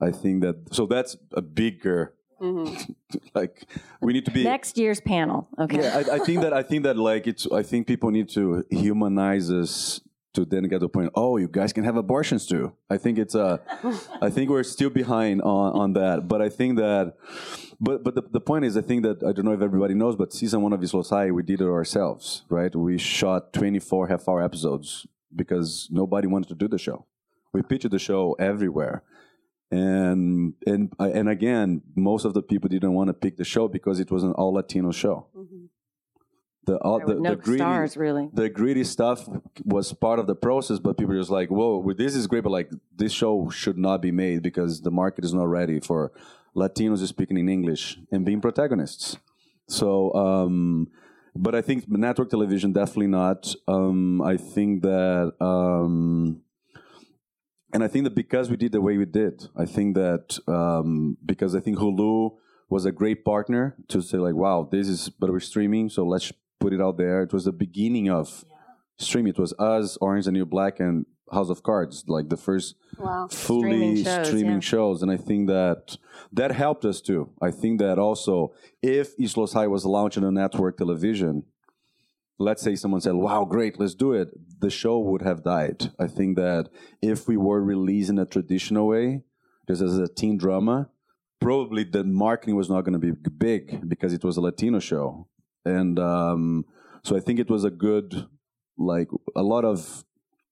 [0.00, 2.92] I think that so that's a bigger mm-hmm.
[3.34, 3.66] like
[4.00, 5.48] we need to be Next year's panel.
[5.58, 5.80] Okay.
[5.80, 7.46] yeah, I, I think that I think that like it's.
[7.50, 10.00] I think people need to humanize us
[10.36, 11.10] to then get to the point.
[11.14, 12.72] Oh, you guys can have abortions too.
[12.88, 13.94] I think it's uh, a.
[14.22, 17.14] I think we're still behind on on that, but I think that.
[17.80, 20.16] But but the, the point is, I think that I don't know if everybody knows,
[20.16, 22.74] but season one of East Los High, we did it ourselves, right?
[22.74, 27.06] We shot twenty four half hour episodes because nobody wanted to do the show.
[27.52, 29.02] We pitched the show everywhere
[29.70, 33.98] and and and again, most of the people didn't want to pick the show because
[33.98, 35.26] it was an all Latino show.
[35.36, 35.65] Mm-hmm.
[36.66, 38.28] The all, the, no the greedy stars, really.
[38.32, 39.28] the greedy stuff
[39.64, 42.50] was part of the process, but people were just like, "Whoa, this is great," but
[42.50, 46.12] like this show should not be made because the market is not ready for
[46.54, 49.16] Latinos speaking in English and being protagonists.
[49.68, 50.88] So, um,
[51.34, 53.54] but I think network television definitely not.
[53.68, 56.42] Um, I think that, um,
[57.72, 61.16] and I think that because we did the way we did, I think that um,
[61.24, 62.36] because I think Hulu
[62.68, 66.32] was a great partner to say like, wow, this is but we're streaming, so let's
[66.60, 67.22] put it out there.
[67.22, 68.44] It was the beginning of
[68.98, 69.30] streaming.
[69.30, 73.26] It was us, Orange and New Black, and House of Cards, like the first Wow.
[73.28, 74.60] fully Streaming streaming, shows, yeah.
[74.60, 75.98] shows, and I think that
[76.32, 77.30] that helped us too.
[77.42, 81.42] I think that also, if East Los High was launching on network television,
[82.38, 84.28] let's say someone said, "Wow, great, let's do it,"
[84.60, 85.90] the show would have died.
[85.98, 86.68] I think that
[87.02, 89.22] if we were released in a traditional way,
[89.68, 90.88] just as a teen drama,
[91.40, 95.26] probably the marketing was not going to be big because it was a Latino show,
[95.66, 96.64] and um,
[97.02, 98.26] so I think it was a good,
[98.78, 100.04] like a lot of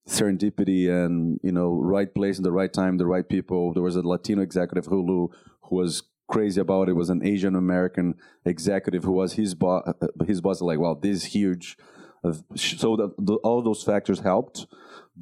[0.07, 3.73] serendipity and you know right place in the right time the right people.
[3.73, 5.29] There was a latino executive hulu
[5.63, 6.93] who was crazy about it.
[6.93, 9.81] Was an asian american executive who was his boss
[10.27, 11.77] his boss like wow this is huge
[12.25, 14.65] Uh, so the, the, all those factors helped.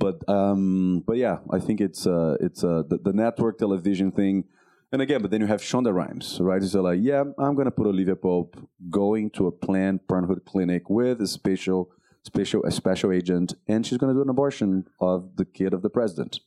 [0.04, 4.46] But um but yeah i think it's uh it's uh the, the network television thing
[4.94, 7.86] and again but then you have shonda rhimes right so like yeah i'm gonna put
[7.88, 8.56] olivia pope
[8.90, 11.92] going to a planned parenthood clinic with a special
[12.24, 15.82] special a special agent, and she's going to do an abortion of the kid of
[15.82, 16.40] the president.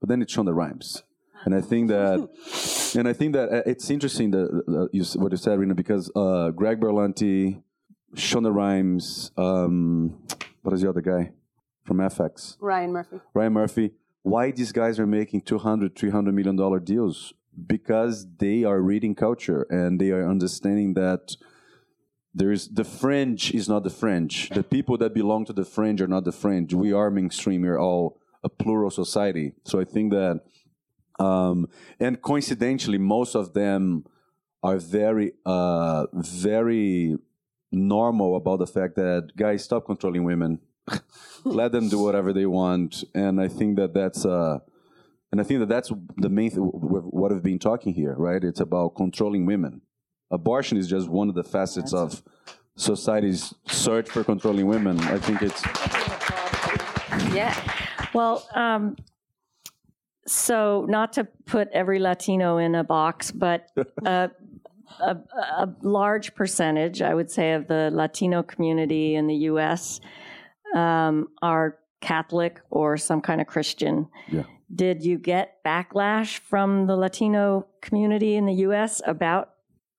[0.00, 1.02] But then it's Shonda Rhimes,
[1.44, 5.32] and I think that, and I think that uh, it's interesting that uh, you, what
[5.32, 7.62] you said, Rina, because uh, Greg Berlanti,
[8.14, 10.18] Shonda Rhimes, um,
[10.62, 11.32] what is the other guy
[11.84, 12.56] from FX?
[12.60, 13.20] Ryan Murphy.
[13.34, 13.90] Ryan Murphy,
[14.22, 17.34] why these guys are making 200, 300 million dollar deals?
[17.66, 21.36] Because they are reading culture and they are understanding that
[22.32, 24.50] there's the fringe is not the fringe.
[24.50, 26.72] The people that belong to the fringe are not the fringe.
[26.72, 27.62] We are mainstream.
[27.62, 29.52] We're all a plural society.
[29.64, 30.40] So I think that,
[31.18, 34.04] um, and coincidentally, most of them
[34.62, 37.16] are very, uh, very
[37.72, 40.60] normal about the fact that guys stop controlling women,
[41.44, 44.58] let them do whatever they want, and I think that that's uh,
[45.32, 48.42] and I think that that's the main th- what I've been talking here, right?
[48.42, 49.82] It's about controlling women.
[50.30, 52.22] Abortion is just one of the facets of
[52.76, 54.98] society's search for controlling women.
[55.00, 55.62] I think it's
[57.34, 57.54] Yeah.
[58.12, 58.96] Well, um,
[60.26, 63.70] so not to put every Latino in a box, but
[64.06, 64.28] uh,
[65.00, 65.16] a,
[65.58, 70.00] a large percentage, I would say, of the Latino community in the U.S.
[70.74, 74.08] Um, are Catholic or some kind of Christian.
[74.30, 74.44] Yeah.
[74.72, 79.02] Did you get backlash from the Latino community in the U.S.
[79.04, 79.50] about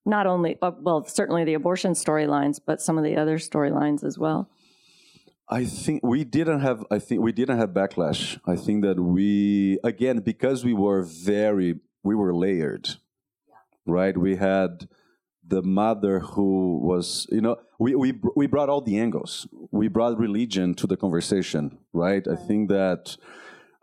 [0.06, 4.18] not only, uh, well, certainly the abortion storylines, but some of the other storylines as
[4.18, 4.50] well?
[5.50, 6.86] I think we didn't have.
[6.90, 8.40] I think we didn't have backlash.
[8.48, 12.92] I think that we again because we were very we were layered,
[13.86, 14.18] right?
[14.18, 14.88] We had
[15.46, 19.46] the mother who was you know we we we brought all the angles.
[19.72, 22.26] We brought religion to the conversation, right?
[22.26, 23.18] I think that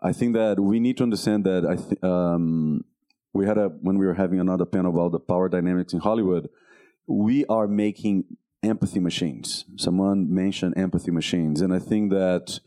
[0.01, 2.85] I think that we need to understand that I th- um,
[3.33, 6.49] we had a when we were having another panel about the power dynamics in Hollywood.
[7.07, 8.25] We are making
[8.63, 9.65] empathy machines.
[9.75, 12.59] Someone mentioned empathy machines, and I think that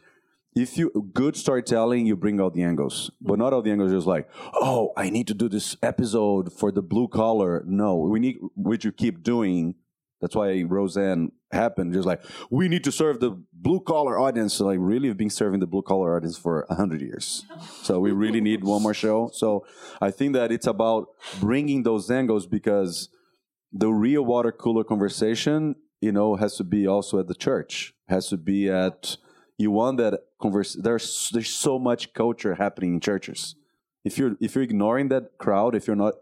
[0.54, 3.92] if you good storytelling, you bring out the angles, but not all the angles.
[3.92, 7.62] Just like, oh, I need to do this episode for the blue collar.
[7.66, 9.76] No, we need which you keep doing.
[10.20, 11.94] That's why Roseanne happened.
[11.94, 14.54] Just like we need to serve the blue collar audience.
[14.54, 17.46] So like really, have been serving the blue collar audience for hundred years.
[17.82, 19.30] So we really need one more show.
[19.32, 19.64] So
[20.00, 21.08] I think that it's about
[21.40, 23.08] bringing those angles because
[23.72, 27.94] the real water cooler conversation, you know, has to be also at the church.
[28.08, 29.16] Has to be at
[29.58, 30.74] you want that converse.
[30.74, 33.54] There's there's so much culture happening in churches.
[34.04, 36.14] If you're if you're ignoring that crowd, if you're not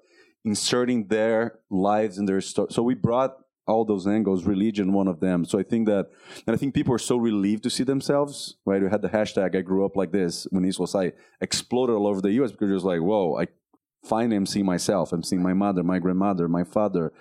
[0.45, 3.37] inserting their lives in their story, so we brought
[3.71, 5.45] all those angles, religion one of them.
[5.45, 6.11] So I think that,
[6.47, 8.57] and I think people are so relieved to see themselves.
[8.65, 8.83] Right?
[8.83, 12.07] We had the hashtag "I grew up like this" when East Los High exploded all
[12.07, 12.53] over the U.S.
[12.53, 13.47] because it was like, whoa, I
[14.05, 15.13] finally am seeing myself.
[15.13, 17.13] I'm seeing my mother, my grandmother, my father,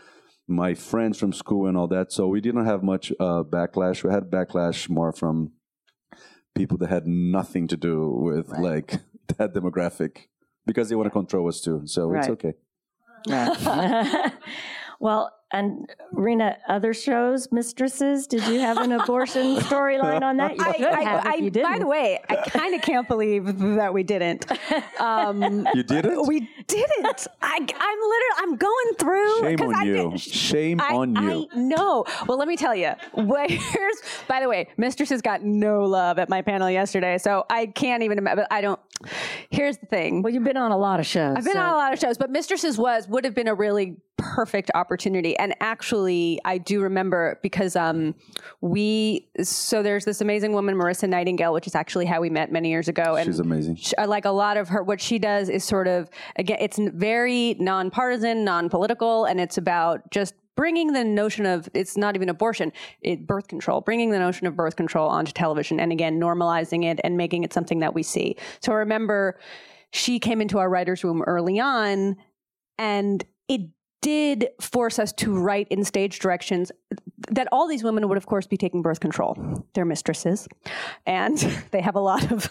[0.48, 2.12] my friends from school, and all that.
[2.12, 4.04] So we didn't have much uh, backlash.
[4.04, 5.54] We had backlash more from
[6.56, 9.00] people that had nothing to do with like
[9.38, 10.28] that demographic
[10.66, 11.82] because they want to control us too.
[11.86, 12.54] So it's okay.
[13.26, 14.32] Yeah.
[15.00, 20.56] well, and Rina, other shows, mistresses, did you have an abortion storyline on that?
[20.56, 21.72] You I, could I- have if I- you didn't.
[21.72, 24.46] by the way, I kind of can't believe that we didn't.
[25.00, 26.20] Um, You did it?
[26.28, 27.28] we didn't.
[27.42, 29.40] I, I'm literally, I'm going through.
[29.42, 30.12] Shame on I you.
[30.12, 31.48] did- Shame I, on you.
[31.52, 32.06] I know.
[32.28, 32.92] Well, let me tell you.
[33.14, 38.04] Where's, by the way, Mistresses got no love at my panel yesterday, so I can't
[38.04, 38.46] even imagine.
[38.52, 38.80] I don't.
[39.50, 40.22] Here's the thing.
[40.22, 41.36] well, you've been on a lot of shows.
[41.38, 43.56] I've been so- on a lot of shows, but Mistresses was would have been a
[43.56, 45.38] really perfect opportunity.
[45.40, 48.16] And actually, I do remember because um,
[48.62, 52.70] we so there's this amazing woman, Marisa Nightingale, which is actually how we met many
[52.70, 53.16] years ago.
[53.16, 53.78] And She's amazing.
[53.78, 56.78] sh- uh, like a lot of her what she does is sort of again it's
[56.78, 62.28] n- very nonpartisan non-political and it's about just bringing the notion of it's not even
[62.28, 62.69] abortion
[63.00, 67.00] it birth control bringing the notion of birth control onto television and again normalizing it
[67.02, 68.36] and making it something that we see.
[68.60, 69.39] So i remember
[69.91, 72.17] she came into our writers room early on
[72.78, 73.69] and it
[74.02, 76.74] did force us to write in stage directions
[77.32, 79.65] that all these women would of course be taking birth control.
[79.74, 80.45] They're mistresses
[81.06, 81.38] and
[81.72, 82.50] they have a lot of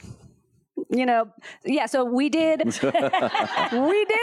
[0.91, 1.29] you know,
[1.65, 1.87] yeah.
[1.87, 2.83] So we did, we did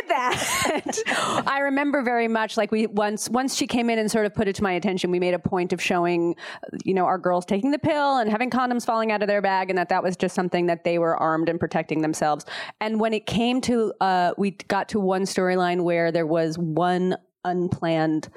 [0.10, 1.43] that.
[1.47, 4.47] I remember very much like we once once she came in and sort of put
[4.47, 5.12] it to my attention.
[5.12, 6.36] We made a point of showing,
[6.84, 9.69] you know, our girls taking the pill and having condoms falling out of their bag,
[9.69, 12.45] and that that was just something that they were armed and protecting themselves.
[12.82, 17.15] And when it came to, uh, we got to one storyline where there was one
[17.43, 18.30] unplanned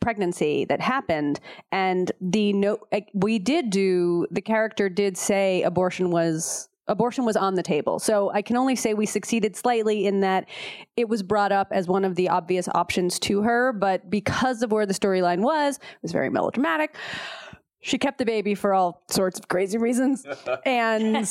[0.00, 1.40] pregnancy that happened
[1.72, 2.78] and the no
[3.14, 8.30] we did do the character did say abortion was abortion was on the table so
[8.32, 10.46] i can only say we succeeded slightly in that
[10.96, 14.70] it was brought up as one of the obvious options to her but because of
[14.72, 16.94] where the storyline was it was very melodramatic
[17.80, 20.24] she kept the baby for all sorts of crazy reasons
[20.66, 21.28] and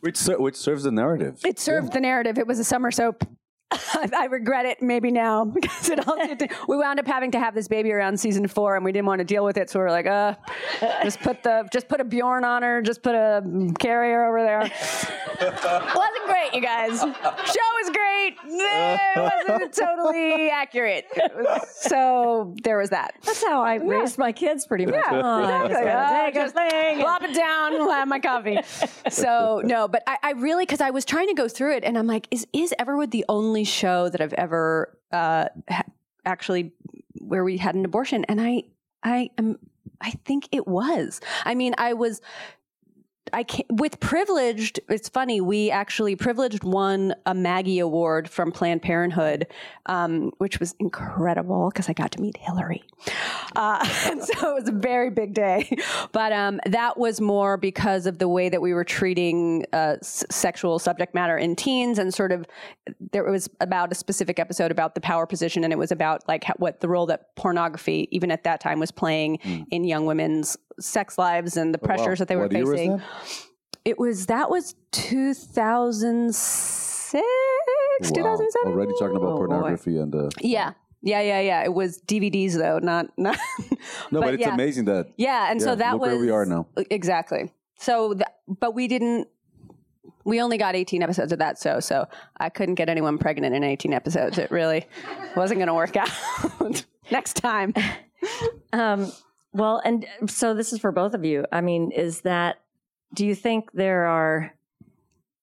[0.00, 1.40] Which, ser- which serves the narrative.
[1.44, 2.38] it served the narrative.
[2.38, 3.24] It was a summer soap.
[3.72, 7.38] I, I regret it maybe now because it all did, we wound up having to
[7.38, 9.70] have this baby around season four and we didn't want to deal with it.
[9.70, 10.34] So we were like, uh,
[11.02, 13.42] just put the, just put a Bjorn on her, just put a
[13.78, 14.60] carrier over there.
[15.94, 17.00] wasn't great, you guys.
[17.00, 18.36] Show was great.
[18.44, 21.06] It wasn't totally accurate.
[21.68, 23.14] So there was that.
[23.24, 24.94] That's how I raised my kids pretty much.
[25.10, 26.40] Yeah, Oh, exactly.
[26.40, 27.00] Uh, just thing.
[27.00, 28.58] Plop it down, we'll have my coffee.
[29.10, 31.98] So no, but I, I really because I was trying to go through it, and
[31.98, 35.84] I'm like, is is Everwood the only show that I've ever uh, ha-
[36.24, 36.72] actually
[37.20, 38.24] where we had an abortion?
[38.24, 38.64] And I
[39.02, 39.58] I am
[40.00, 41.20] I think it was.
[41.44, 42.20] I mean, I was.
[43.32, 44.80] I can with privileged.
[44.88, 45.40] It's funny.
[45.40, 49.46] We actually privileged won a Maggie Award from Planned Parenthood,
[49.86, 52.82] um, which was incredible because I got to meet Hillary.
[53.56, 55.76] Uh, and so it was a very big day.
[56.12, 60.24] But um, that was more because of the way that we were treating uh, s-
[60.30, 62.44] sexual subject matter in teens, and sort of
[63.12, 66.44] there was about a specific episode about the power position, and it was about like
[66.44, 69.36] how, what the role that pornography, even at that time, was playing
[69.70, 73.02] in young women's sex lives and the pressures that they were What facing.
[73.12, 73.46] That?
[73.84, 77.22] It was that was 2006,
[78.02, 78.72] 2007.
[78.72, 79.36] Already talking about Oh, boy.
[79.46, 80.72] pornography and uh, Yeah.
[81.04, 81.64] Yeah, yeah, yeah.
[81.64, 83.36] It was DVDs though, not not.
[84.12, 84.54] no, but, it's yeah.
[84.54, 86.66] amazing that Yeah, and so that look was where we are now.
[86.90, 87.52] Exactly.
[87.78, 89.26] So, th- but we didn't.
[90.24, 92.06] We only got 18 episodes of that, so so
[92.38, 94.38] I couldn't get anyone pregnant in 18 episodes.
[94.38, 94.86] It really
[95.36, 96.84] wasn't going to work out.
[97.10, 97.74] Next time.
[98.72, 99.10] Um,
[99.52, 101.44] well, and so this is for both of you.
[101.50, 102.60] I mean, is that,
[103.14, 104.54] do you think there are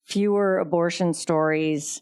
[0.06, 2.02] fewer abortion stories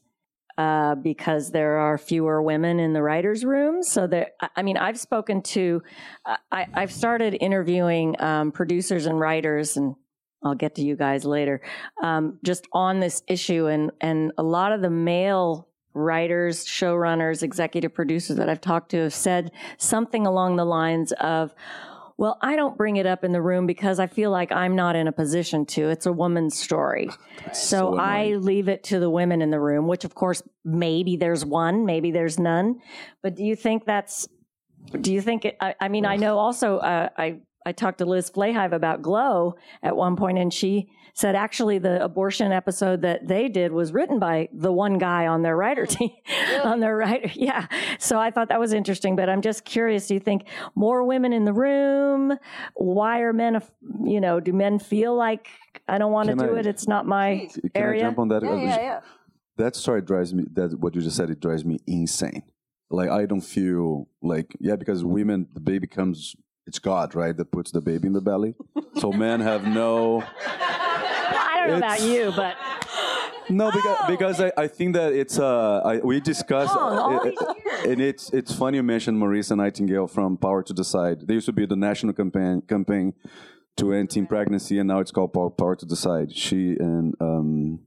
[0.57, 3.83] uh, because there are fewer women in the writers' room?
[3.83, 5.83] So that, I- mean, I've spoken to,
[6.25, 9.95] I, I've started interviewing um, producers and writers and
[10.43, 11.61] I'll get to you guys later,
[12.01, 13.67] um, just on this issue.
[13.67, 18.97] And, and a lot of the male writers, showrunners, executive producers that I've talked to
[19.03, 21.53] have said something along the lines of,
[22.17, 24.95] well, I don't bring it up in the room because I feel like I'm not
[24.95, 25.89] in a position to.
[25.89, 27.09] It's a woman's story.
[27.53, 31.15] so so I leave it to the women in the room, which of course, maybe
[31.15, 32.79] there's one, maybe there's none.
[33.21, 34.27] But do you think that's,
[34.99, 38.05] do you think it, I, I mean, I know also, uh, I, I talked to
[38.05, 43.27] Liz Flahive about Glow at one point, and she said actually the abortion episode that
[43.27, 46.11] they did was written by the one guy on their writer oh, team,
[46.63, 47.29] on their writer.
[47.33, 47.67] Yeah.
[47.99, 50.07] So I thought that was interesting, but I'm just curious.
[50.07, 52.37] Do you think more women in the room?
[52.75, 53.61] Why are men,
[54.01, 55.49] you know, do men feel like
[55.89, 56.67] I don't want to do I- it?
[56.67, 58.03] It's not my Can area.
[58.03, 58.43] I jump on that?
[58.43, 58.99] Yeah, yeah, yeah.
[59.57, 60.45] That story drives me.
[60.53, 61.29] That what you just said.
[61.31, 62.43] It drives me insane.
[62.89, 65.13] Like I don't feel like yeah because mm-hmm.
[65.13, 66.35] women the baby comes.
[66.67, 68.55] It's God, right, that puts the baby in the belly.
[68.99, 70.21] So men have no.
[70.45, 72.55] I don't know about you, but
[73.49, 77.89] No, because because I, I think that it's uh I, we discussed all it- it-
[77.89, 81.25] and it's it's funny you mentioned Marisa Nightingale from Power to Decide.
[81.27, 83.13] They used to be the national campaign campaign
[83.77, 86.35] to end teen pregnancy, and now it's called Power, Power to Decide.
[86.35, 87.79] She and um,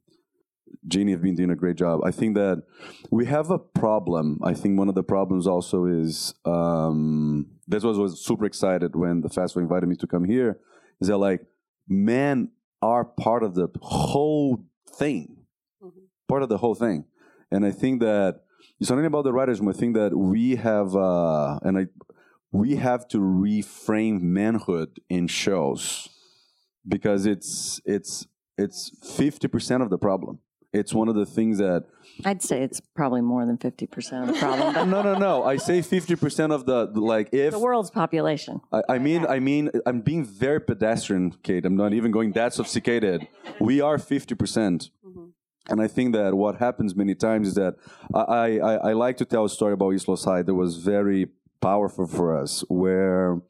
[0.87, 2.01] Jeannie have been doing a great job.
[2.05, 2.63] I think that
[3.11, 4.41] we have a problem.
[4.43, 9.21] I think one of the problems also is um, this was was super excited when
[9.21, 10.59] the festival invited me to come here.
[11.01, 11.43] Is that like
[11.89, 12.51] men
[12.83, 15.45] are part of the whole thing,
[16.29, 17.05] part of the whole thing,
[17.51, 18.43] and I think that
[18.79, 19.61] it's something about the writers.
[19.61, 21.87] I think that we have, uh, and I,
[22.53, 26.09] we have to reframe manhood in shows
[26.87, 30.39] because it's it's it's fifty percent of the problem.
[30.73, 31.85] It's one of the things that
[32.25, 34.91] I'd say it's probably more than 50% of the problem.
[34.91, 35.45] no no no.
[35.45, 38.61] I say fifty percent of the like if the world's population.
[38.73, 41.65] I, I mean I mean I'm being very pedestrian, Kate.
[41.67, 43.27] I'm not even going that sophisticated.
[43.61, 44.91] We are fifty percent.
[45.05, 45.27] Mm-hmm.
[45.69, 47.77] And I think that what happens many times is that
[48.15, 51.29] I, I, I like to tell a story about East Los High that was very
[51.61, 53.41] powerful for us, where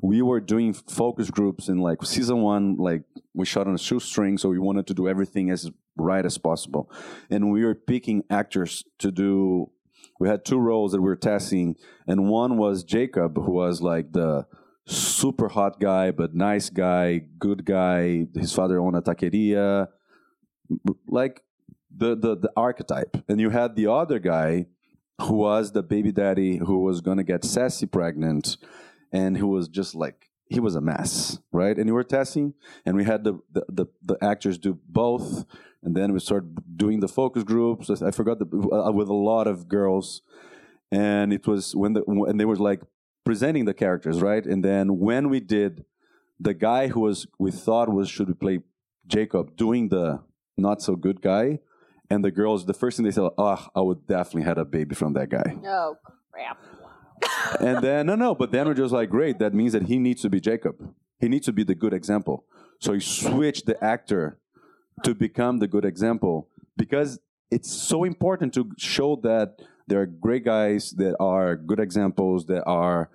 [0.00, 3.02] we were doing focus groups in like season one, like
[3.34, 6.90] we shot on a shoestring, so we wanted to do everything as right as possible.
[7.30, 9.70] And we were picking actors to do,
[10.18, 11.76] we had two roles that we were testing,
[12.06, 14.46] and one was Jacob, who was like the
[14.86, 18.26] super hot guy, but nice guy, good guy.
[18.34, 19.88] His father owned a taqueria,
[21.06, 21.42] like
[21.94, 23.16] the, the the archetype.
[23.28, 24.66] And you had the other guy
[25.20, 28.56] who was the baby daddy who was gonna get Sassy pregnant,
[29.12, 31.76] and who was just like he was a mess, right?
[31.76, 35.44] And we were testing, and we had the the, the, the actors do both,
[35.82, 37.90] and then we started doing the focus groups.
[37.90, 40.22] I forgot the, uh, with a lot of girls,
[40.90, 42.82] and it was when the when they were like
[43.24, 44.44] presenting the characters, right?
[44.44, 45.84] And then when we did
[46.38, 48.60] the guy who was we thought was should we play
[49.06, 50.20] Jacob doing the
[50.56, 51.60] not so good guy,
[52.10, 54.94] and the girls the first thing they said, oh, I would definitely had a baby
[54.94, 55.56] from that guy.
[55.64, 55.96] Oh
[56.32, 56.58] crap!
[57.60, 59.38] And then no no, but then we're just like great.
[59.38, 60.94] That means that he needs to be Jacob.
[61.18, 62.44] He needs to be the good example.
[62.80, 64.38] So he switched the actor
[65.04, 67.20] to become the good example because
[67.50, 72.64] it's so important to show that there are great guys that are good examples that
[72.64, 73.10] are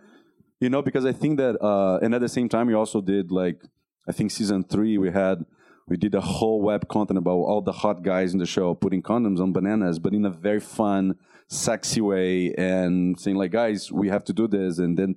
[0.60, 3.32] you know because i think that uh and at the same time we also did
[3.32, 3.64] like
[4.08, 5.46] i think season three we had
[5.88, 9.02] we did a whole web content about all the hot guys in the show putting
[9.02, 11.16] condoms on bananas but in a very fun
[11.48, 15.16] sexy way and saying like guys we have to do this and then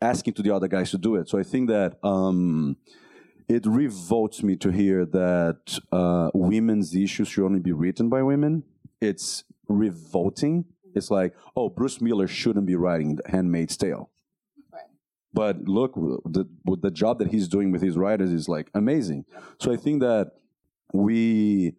[0.00, 2.76] asking to the other guys to do it so i think that um
[3.48, 8.64] it revolts me to hear that uh, women's issues should only be written by women.
[9.00, 10.64] It's revolting.
[10.94, 14.10] It's like, oh, Bruce Miller shouldn't be writing The Handmaid's Tale.
[15.32, 15.94] But look,
[16.24, 19.24] the the job that he's doing with his writers is like amazing.
[19.58, 20.30] So I think that
[20.92, 21.74] we,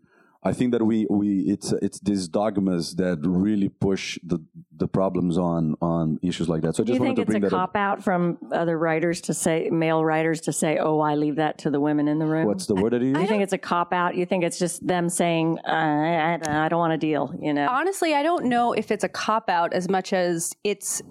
[0.48, 4.38] I think that we we it's it's these dogmas that really push the
[4.78, 6.76] the problems on on issues like that.
[6.76, 7.74] So I Do just you wanted think to it's bring a that up.
[7.74, 11.58] cop out from other writers to say, male writers to say, oh, I leave that
[11.60, 12.46] to the women in the room?
[12.46, 13.28] What's the word that he you used?
[13.28, 14.14] think it's a cop out?
[14.16, 17.52] You think it's just them saying, uh, I, I, I don't want to deal, you
[17.52, 17.68] know?
[17.68, 21.02] Honestly, I don't know if it's a cop out as much as it's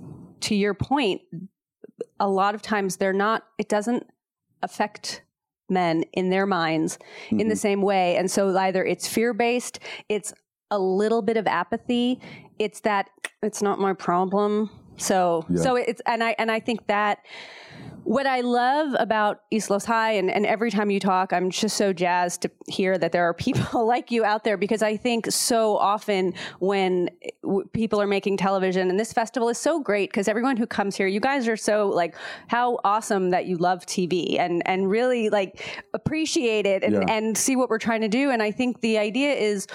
[0.42, 1.22] to your point.
[2.20, 3.42] A lot of times they're not.
[3.58, 4.06] It doesn't
[4.62, 5.23] affect
[5.68, 6.98] men in their minds
[7.30, 7.54] in the mm-hmm.
[7.54, 10.32] same way, and so either it's fear based, it's
[10.70, 12.20] a little bit of apathy,
[12.58, 13.10] it's that
[13.42, 14.70] it's not my problem.
[14.96, 15.60] So Yeah.
[15.62, 17.18] so it's and I and I think that
[18.04, 21.74] what I love about East Los High, and, and every time you talk, I'm just
[21.74, 25.32] so jazzed to hear that there are people like you out there because I think
[25.32, 27.08] so often when
[27.42, 30.96] w- people are making television, and this festival is so great because everyone who comes
[30.96, 32.14] here, you guys are so like,
[32.48, 37.04] how awesome that you love TV and, and really like appreciate it and, Yeah.
[37.08, 38.30] and see what we're trying to do.
[38.30, 39.66] And I think the idea is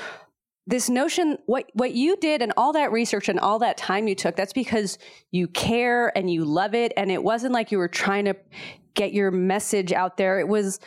[0.69, 4.13] this notion what what you did and all that research and all that time you
[4.13, 4.99] took that's because
[5.31, 6.93] you care and you love it.
[6.95, 8.35] And it wasn't like you were trying to
[8.93, 10.39] get your message out there.
[10.39, 10.79] It was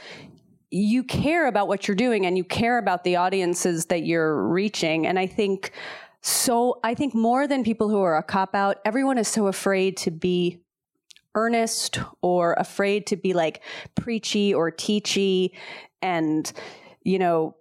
[0.70, 5.06] you care about what you're doing and you care about the audiences that you're reaching.
[5.06, 5.72] And i think
[6.20, 9.96] so i think more than people who are a cop out everyone is so afraid
[9.96, 10.60] to be
[11.34, 13.62] earnest or afraid to be like
[13.96, 15.50] preachy or teachy.
[16.00, 16.50] And
[17.02, 17.56] you know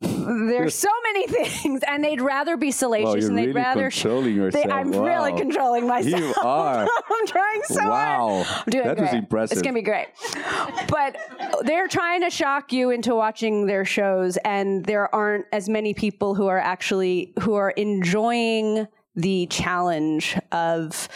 [0.00, 4.24] there's so many things and they'd rather be salacious Wow, and they'd really rather controlling
[4.24, 4.66] they, yourself.
[4.70, 5.04] i'm Wow.
[5.04, 6.82] really controlling myself You are.
[7.10, 8.42] i'm trying so Wow.
[8.44, 9.56] hard I'm doing That was impressive.
[9.56, 10.08] it's gonna be great
[10.88, 11.16] but
[11.64, 16.34] they're trying to shock you into watching their shows and there aren't as many people
[16.34, 21.08] who are actually who are enjoying the challenge of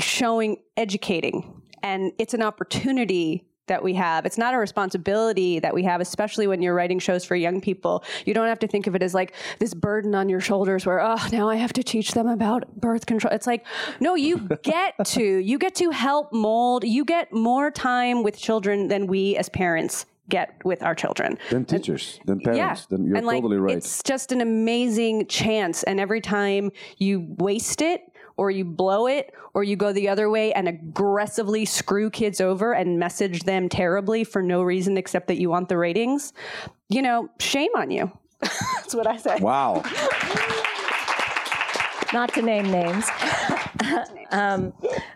[0.00, 4.26] showing educating and it's an opportunity that we have.
[4.26, 8.04] It's not a responsibility that we have, especially when you're writing shows for young people.
[8.24, 11.00] You don't have to think of it as like this burden on your shoulders where,
[11.00, 13.32] oh, now I have to teach them about birth control.
[13.32, 13.66] It's like,
[14.00, 15.22] no, you get to.
[15.22, 16.84] You get to help mold.
[16.84, 21.38] You get more time with children than we as parents get with our children.
[21.50, 23.76] Then teachers, then parents, then you're and like, totally right.
[23.76, 25.82] It's just an amazing chance.
[25.84, 28.02] And every time you waste it,
[28.36, 32.72] or you blow it, or you go the other way and aggressively screw kids over
[32.72, 36.32] and message them terribly for no reason except that you want the ratings,
[36.88, 38.10] you know, shame on you.
[38.40, 39.38] That's what I say.
[39.40, 39.82] Wow.
[42.12, 43.06] Not to name names.
[44.30, 44.72] um,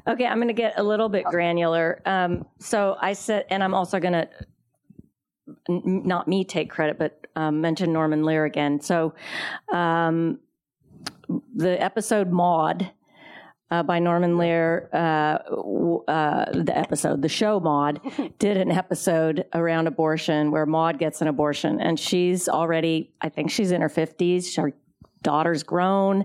[0.06, 2.00] okay, I'm going to get a little bit granular.
[2.06, 4.28] Um, so I said, and I'm also going to
[5.68, 8.80] n- not me take credit, but um, mention Norman Lear again.
[8.80, 9.14] So
[9.72, 10.40] um,
[11.54, 12.90] the episode Maude
[13.70, 18.00] uh, by Norman Lear, uh, w- uh, the episode, the show Maude,
[18.38, 23.50] did an episode around abortion where Maude gets an abortion, and she's already, I think
[23.50, 24.56] she's in her fifties.
[24.56, 24.72] Her
[25.22, 26.24] daughter's grown.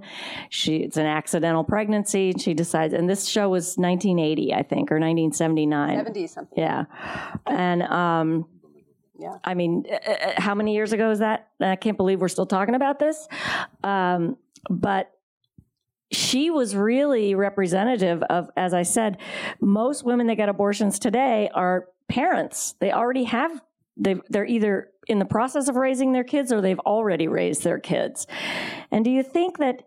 [0.49, 2.33] She it's an accidental pregnancy.
[2.39, 5.97] She decides, and this show was 1980, I think, or 1979.
[5.97, 6.57] 70 something.
[6.57, 6.85] Yeah,
[7.45, 8.45] and um,
[9.19, 9.35] Yeah.
[9.43, 11.49] I mean, uh, uh, how many years ago is that?
[11.59, 13.27] I can't believe we're still talking about this.
[13.83, 14.37] Um,
[14.69, 15.11] but
[16.11, 19.17] she was really representative of, as I said,
[19.59, 22.75] most women that get abortions today are parents.
[22.79, 23.61] They already have.
[23.97, 27.79] They they're either in the process of raising their kids or they've already raised their
[27.79, 28.27] kids.
[28.91, 29.83] And do you think that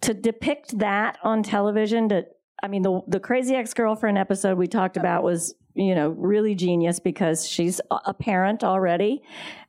[0.00, 2.24] to depict that on television to
[2.62, 6.98] I mean the the crazy ex-girlfriend episode we talked about was, you know, really genius
[6.98, 9.22] because she's a parent already,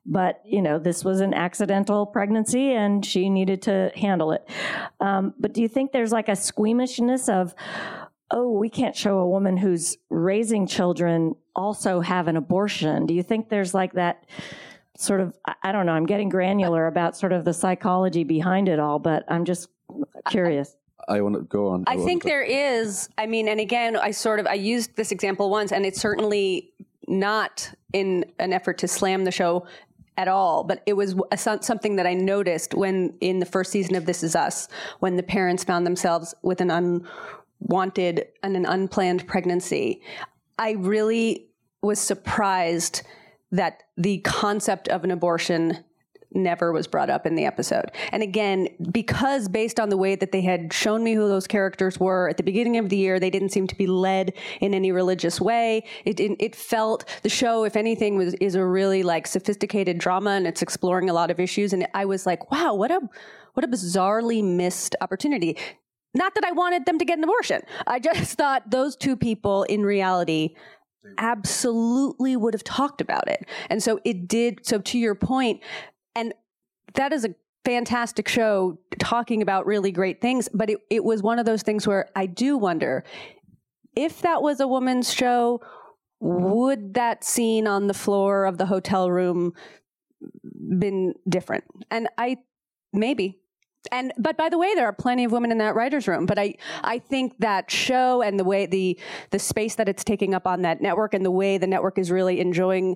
[0.06, 4.48] but you know, this was an accidental pregnancy and she needed to handle it.
[5.00, 7.54] Um, but do you think there's like a squeamishness of
[8.34, 13.06] oh, we can't show a woman who's raising children also have an abortion.
[13.06, 14.26] Do you think there's like that
[14.98, 18.70] sort of, I- I don't know, I'm getting granular about sort of the psychology behind
[18.70, 19.68] it all, but I'm just
[20.30, 20.78] curious.
[21.10, 21.84] I want to go on.
[21.88, 23.10] I think there is.
[23.18, 26.72] I mean, and again, I sort of I used this example once, and it's certainly
[27.08, 29.66] not in an effort to slam the show
[30.18, 34.06] at all, but it was something that I noticed when in the first season of
[34.06, 34.68] This Is Us,
[35.00, 40.02] when the parents found themselves with an unwanted and an unplanned pregnancy.
[40.60, 41.48] I really
[41.82, 43.04] was surprised
[43.52, 45.84] that the concept of an abortion
[46.34, 47.92] never was brought up in the episode.
[48.12, 52.00] And again, because based on the way that they had shown me who those characters
[52.00, 54.92] were at the beginning of the year, they didn't seem to be led in any
[54.92, 55.84] religious way.
[56.06, 60.32] It didn't, it felt the show, if anything, was is a really like sophisticated drama
[60.32, 61.74] and it's exploring a lot of issues.
[61.74, 63.02] And I was like, wow, what a
[63.54, 65.58] what a bizarrely missed opportunity.
[66.14, 67.62] Not that I wanted them to get an abortion.
[67.88, 70.56] I just thought those two people in reality
[71.18, 73.48] absolutely would have talked about it.
[73.70, 74.66] And so it did.
[74.66, 75.62] So to your point,
[76.16, 76.34] and
[76.94, 81.40] that is a fantastic show talking about really great things, but it, it was one
[81.40, 83.04] of those things where I do wonder
[83.96, 85.62] if that was a woman's show,
[86.20, 89.54] would that scene on the floor of the hotel room
[90.80, 91.66] been different?
[91.90, 92.38] And I
[92.94, 93.40] maybe.
[93.92, 96.28] And but by the way, there are plenty of women in that writers' room.
[96.28, 99.00] But I I think that show and the way the
[99.32, 102.12] the space that it's taking up on that network and the way the network is
[102.12, 102.96] really enjoying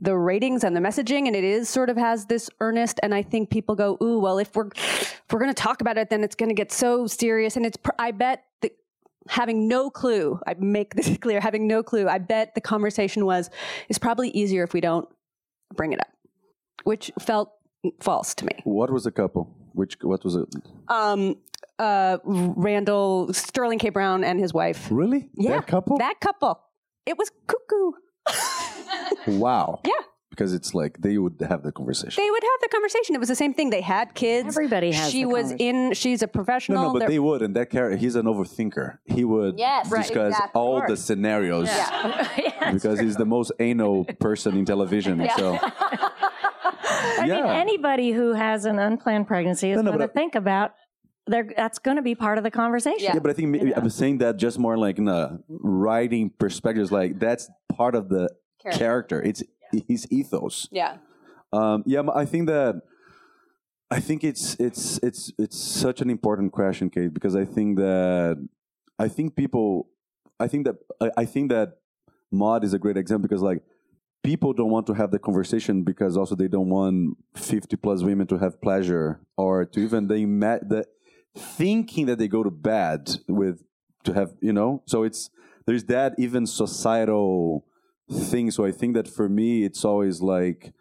[0.00, 3.22] the ratings and the messaging and it is sort of has this earnest and I
[3.22, 6.22] think people go, "Ooh, well if we're if we're going to talk about it then
[6.22, 8.70] it's going to get so serious." And it's pr- I bet the
[9.28, 13.50] having no clue, I make this clear, having no clue, I bet the conversation was
[13.88, 15.08] it's probably easier if we don't
[15.74, 16.08] bring it up,
[16.84, 17.52] which felt
[18.00, 18.52] false to me.
[18.64, 19.54] What was the couple?
[19.72, 20.48] Which what was it?
[20.88, 21.36] Um,
[21.78, 23.90] uh, Randall Sterling K.
[23.90, 24.88] Brown and his wife.
[24.90, 25.28] Really?
[25.34, 25.98] Yeah, That couple?
[25.98, 26.60] That couple.
[27.06, 27.92] It was cuckoo.
[29.26, 29.80] wow.
[29.84, 29.92] Yeah.
[30.30, 32.22] Because it's like they would have the conversation.
[32.22, 33.16] They would have the conversation.
[33.16, 33.70] It was the same thing.
[33.70, 34.46] They had kids.
[34.56, 35.94] Everybody has She the was in.
[35.94, 36.80] She's a professional.
[36.80, 38.98] no, no, but They're- they would, and that character, he's an overthinker.
[39.04, 40.60] He would Yes, right, discuss exactly.
[40.60, 45.28] all the scenarios Yeah, because he's the most anal person in television.
[45.36, 50.06] So, I mean, yeah, anybody who has an unplanned pregnancy is No, no, going to
[50.06, 50.70] but- think about
[51.28, 53.00] they're, that's going to be part of the conversation.
[53.04, 53.14] Yeah.
[53.14, 56.90] yeah, but I think maybe I'm saying that just more like in a writing perspective.
[56.90, 58.28] Like that's part of the
[58.62, 58.78] Character.
[58.78, 59.22] character.
[59.22, 59.42] It's
[59.86, 60.68] his ethos.
[60.72, 60.96] yeah.
[61.52, 62.82] Um, yeah, I think that
[63.90, 68.36] I think it's it's it's it's such an important question, Kate, because I think that
[68.98, 69.88] I think people
[70.38, 71.78] I think that I, I think that
[72.30, 73.62] Maude is a great example because like
[74.22, 78.26] people don't want to have the conversation because also they don't want 50 plus women
[78.26, 80.84] to have pleasure or to even they met the
[81.36, 83.62] thinking that they go to bed with
[84.04, 85.30] to have you know so it's
[85.66, 87.66] there's that even societal
[88.10, 88.50] thing.
[88.50, 90.72] So I think that for me, it's always like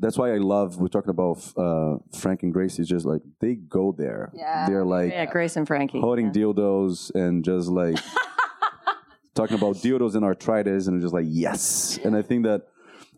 [0.00, 0.78] that's why I love.
[0.78, 2.78] We're talking about uh, Frank and Grace.
[2.78, 4.32] It's just like they go there.
[4.34, 4.66] Yeah.
[4.66, 6.00] They're like Yeah, Grace and Frankie.
[6.00, 7.98] holding dildos and just like
[9.34, 11.98] talking about dildos and arthritis and just like yes.
[12.02, 12.62] And I think that.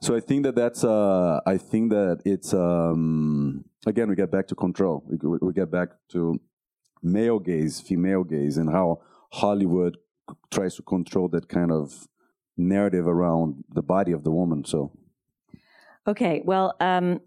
[0.01, 0.83] So I think that that's.
[0.85, 2.53] Uh, I think that it's.
[2.55, 5.05] Um, again, we get back to control.
[5.09, 6.41] We, we get back to
[7.03, 9.01] male gaze, female gaze, and how
[9.33, 9.97] Hollywood
[10.51, 12.09] tries to control that kind of
[12.57, 14.65] narrative around the body of the woman.
[14.65, 14.93] So
[16.07, 17.21] Okay, well, um,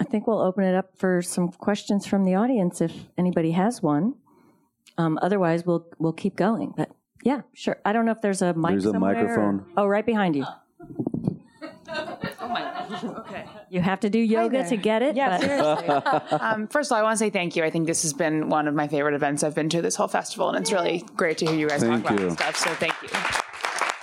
[0.00, 3.80] I think we'll open it up for some questions from the audience if anybody has
[3.80, 4.14] one.
[4.96, 6.74] Um, otherwise, we'll we'll keep going.
[6.76, 6.90] But
[7.22, 7.76] yeah, sure.
[7.84, 8.72] I don't know if there's a mic.
[8.72, 9.66] There's a or- microphone.
[9.76, 10.44] Oh, right behind you.
[13.70, 15.14] You have to do yoga to get it.
[15.16, 16.38] Yeah, but- seriously.
[16.40, 17.64] um, first of all, I want to say thank you.
[17.64, 20.08] I think this has been one of my favorite events I've been to this whole
[20.08, 22.56] festival, and it's really great to hear you guys Thank talk about this stuff.
[22.56, 23.08] So thank you.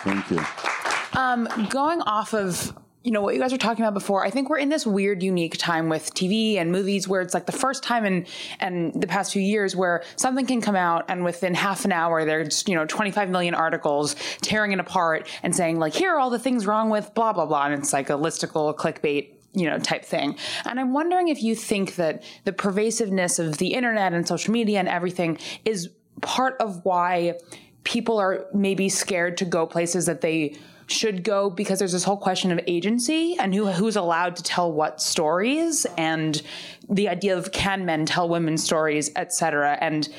[0.03, 1.19] thank you.
[1.19, 2.75] Um, going off of
[3.05, 5.21] you know what you guys were talking about before, I think we're in this weird,
[5.21, 8.25] unique time with TV and movies where it's like the first time in
[8.59, 12.25] and the past few years where something can come out and within half an hour
[12.25, 16.31] there's you know 25 million articles tearing it apart and saying like here are all
[16.31, 19.77] the things wrong with blah blah blah, and it's like a listicle clickbait you know
[19.77, 20.35] type thing.
[20.65, 24.79] And i'm wondering if you think that the pervasiveness of the internet and social media
[24.79, 25.91] and everything is
[26.21, 27.37] part of why
[27.83, 32.17] people are maybe scared to go places that they should go because there's this whole
[32.17, 36.41] question of agency and who who's allowed to tell what stories and
[36.89, 40.09] the idea of can men tell women's stories et cetera and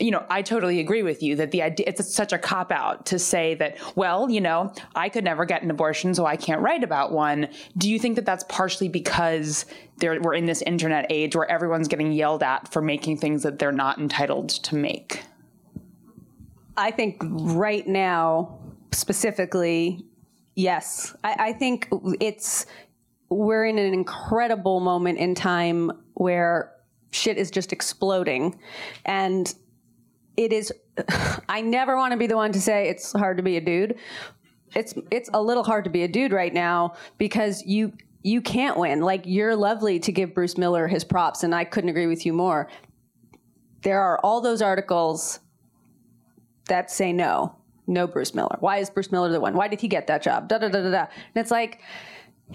[0.00, 3.06] you know, I totally agree with you that the idea it's such a cop out
[3.06, 6.60] to say that, well, you know, I could never get an abortion, so I can't
[6.60, 7.48] write about one.
[7.78, 9.66] Do you think that that's partially because
[9.98, 13.60] there, we're in this internet age where everyone's getting yelled at for making things that
[13.60, 15.22] they're not entitled to make?
[16.76, 18.58] I think right now,
[18.90, 20.04] specifically,
[20.54, 21.14] yes.
[21.24, 21.88] I, I think
[22.20, 22.66] it's
[23.28, 26.72] we're in an incredible moment in time where
[27.10, 28.58] shit is just exploding,
[29.04, 29.54] and
[30.36, 30.72] it is.
[31.48, 33.96] I never want to be the one to say it's hard to be a dude.
[34.74, 37.92] It's it's a little hard to be a dude right now because you
[38.22, 39.00] you can't win.
[39.00, 42.32] Like you're lovely to give Bruce Miller his props, and I couldn't agree with you
[42.32, 42.68] more.
[43.82, 45.40] There are all those articles
[46.68, 47.54] that say no,
[47.86, 48.56] no Bruce Miller.
[48.60, 49.54] Why is Bruce Miller the one?
[49.54, 50.48] Why did he get that job?
[50.48, 51.00] Da da da da da.
[51.00, 51.80] And it's like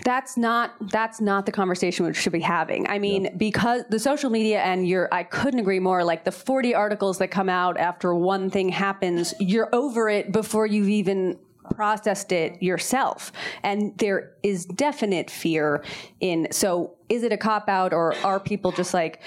[0.05, 2.88] that's not that's not the conversation we should be having.
[2.88, 6.03] I mean, because the social media and your I couldn't agree more.
[6.03, 10.65] Like the 40 articles that come out after one thing happens, you're over it before
[10.67, 11.39] you've even
[11.71, 13.32] processed it yourself.
[13.63, 15.84] And there is definite fear
[16.19, 19.21] in so is it a cop out or are people just like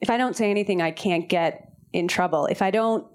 [0.00, 2.46] if I don't say anything I can't get in trouble.
[2.46, 3.06] If I don't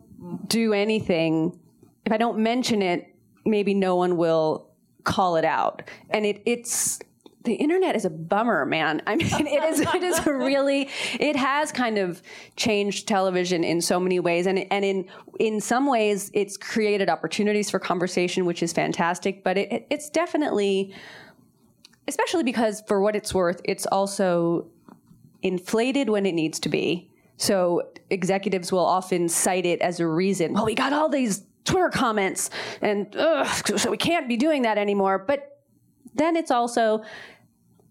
[0.47, 1.59] do anything,
[2.06, 4.70] if I don't mention it, maybe no one will
[5.04, 5.84] call it out.
[6.10, 6.99] And it, it's
[7.43, 9.01] the internet is a bummer, man.
[9.06, 10.89] I mean, it is it is really
[11.20, 12.22] it has kind of
[12.56, 15.06] changed television in so many ways, and and in
[15.39, 19.43] in some ways it's created opportunities for conversation, which is fantastic.
[19.43, 20.93] But it, it, it's definitely,
[22.08, 24.68] especially because for what it's worth, it's also
[25.41, 27.10] inflated when it needs to be.
[27.36, 30.54] So executives will often cite it as a reason.
[30.54, 32.49] Well, we got all these Twitter comments,
[32.82, 35.20] and ugh, so we can't be doing that anymore.
[35.20, 35.61] But
[36.16, 37.03] then it's also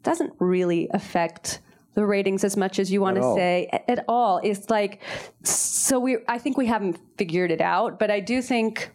[0.03, 1.61] doesn't really affect
[1.95, 4.41] the ratings as much as you want to say at, at all.
[4.43, 5.01] It's like
[5.43, 6.19] so we.
[6.29, 8.91] I think we haven't figured it out, but I do think.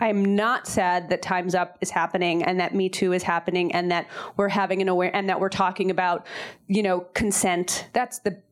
[0.00, 3.92] I'm not sad that Time's Up is happening and that Me Too is happening and
[3.92, 6.26] that we're having an aware and that we're talking about,
[6.66, 7.86] you know, consent.
[7.92, 8.42] That's the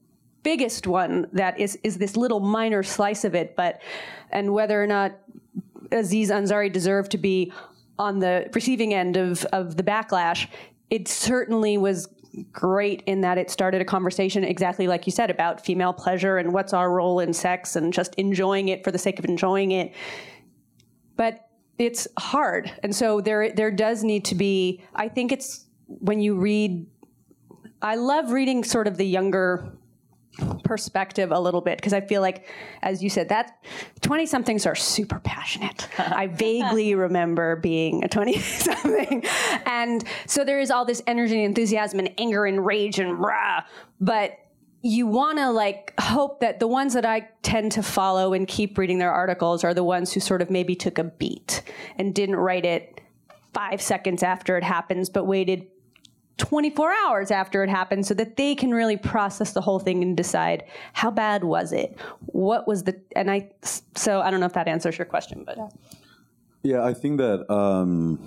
[0.45, 3.83] biggest one that is is this little minor slice of it, but
[4.31, 5.19] and whether or not
[5.93, 7.53] Aziz Ansari deserved to be
[7.99, 10.49] on the receiving end of of the backlash,
[10.91, 12.09] it certainly was
[12.51, 16.55] great in that it started a conversation exactly like you said about female pleasure and
[16.55, 19.93] what's our role in sex and just enjoying it for the sake of enjoying it.
[21.17, 21.47] But
[21.79, 26.35] it's hard and so there there does need to be i think it's when you
[26.35, 26.87] read
[27.81, 29.73] i love reading sort of the younger
[30.65, 32.47] perspective a little bit because i feel like
[32.83, 33.63] as you said that
[34.01, 35.89] 20 somethings are super passionate.
[35.99, 39.25] I vaguely remember being a 20 something
[39.67, 43.63] and so there is all this energy and enthusiasm and anger and rage and rah
[44.01, 44.39] but
[44.83, 48.77] you want to like hope that the ones that I tend to follow and keep
[48.77, 51.63] reading their articles are the ones who sort of maybe took a beat
[51.97, 53.01] and didn't write it
[53.55, 55.67] five seconds after it happens, but waited
[56.43, 60.17] 24 hours after it happened so that they can really process the whole thing and
[60.17, 61.97] decide how bad was it?
[62.27, 63.51] What was the, and I,
[63.95, 65.59] so I don't know if that answers your question, but.
[66.63, 68.19] Yeah, I think that um,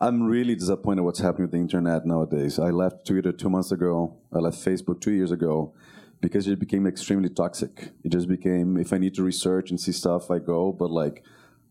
[0.00, 2.58] I'm really disappointed what's happening with the internet nowadays.
[2.58, 4.16] I left Twitter two months ago.
[4.32, 5.72] I left Facebook two years ago
[6.20, 7.90] because it became extremely toxic.
[8.02, 11.22] It just became if I need to research and see stuff, I go, but like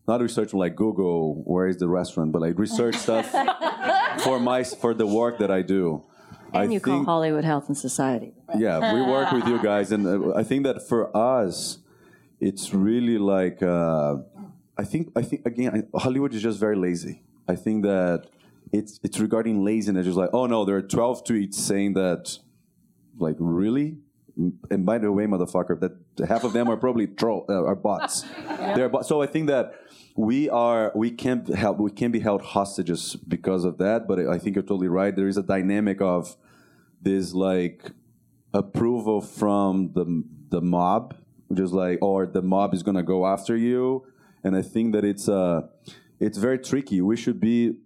[0.08, 3.30] not research like Google, where is the restaurant, but like research stuff
[4.20, 6.04] for my for the work that I do.
[6.52, 8.32] And I you call Hollywood Health and Society.
[8.56, 11.78] yeah, we work with you guys, and uh, I think that for us,
[12.40, 14.16] it's really like uh,
[14.78, 17.22] I think I think again, Hollywood is just very lazy.
[17.48, 18.26] I think that
[18.72, 20.06] it's it's regarding laziness.
[20.06, 22.38] Just like, oh no, there are twelve tweets saying that,
[23.18, 23.98] like really.
[24.68, 28.22] And by the way, motherfucker, that half of them are probably troll uh, are bots.
[28.74, 29.06] They're bots.
[29.06, 29.74] So I think that
[30.16, 34.06] we are we can't help we can't be held hostages because of that.
[34.06, 35.14] But I think you're totally right.
[35.14, 36.36] There is a dynamic of
[37.02, 37.90] this like
[38.52, 41.16] approval from the the mob,
[41.52, 44.06] just like or the mob is gonna go after you,
[44.44, 45.62] and I think that it's uh
[46.20, 47.00] it's very tricky.
[47.00, 47.76] We should be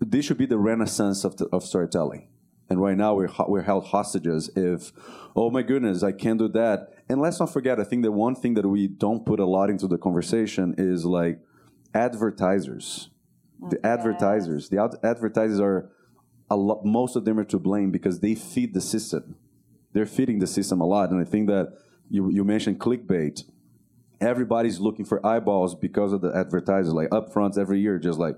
[0.00, 2.28] this should be the renaissance of the, of storytelling,
[2.68, 4.50] and right now we're we're held hostages.
[4.56, 4.92] If
[5.36, 7.78] oh my goodness, I can't do that, and let's not forget.
[7.78, 11.04] I think the one thing that we don't put a lot into the conversation is
[11.04, 11.38] like
[11.96, 13.10] advertisers.
[13.62, 15.90] Oh the advertisers, the ad- advertisers are
[16.50, 16.84] a lot.
[16.84, 19.36] Most of them are to blame because they feed the system
[19.96, 21.10] they're feeding the system a lot.
[21.10, 21.72] And I think that
[22.10, 23.44] you, you mentioned clickbait.
[24.20, 28.36] Everybody's looking for eyeballs because of the advertisers, like upfronts every year, just like,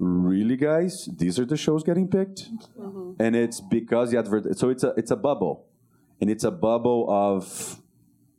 [0.00, 3.12] really, guys, these are the shows getting picked, mm-hmm.
[3.22, 4.58] and it's because the advert.
[4.58, 5.66] So it's a it's a bubble,
[6.20, 7.80] and it's a bubble of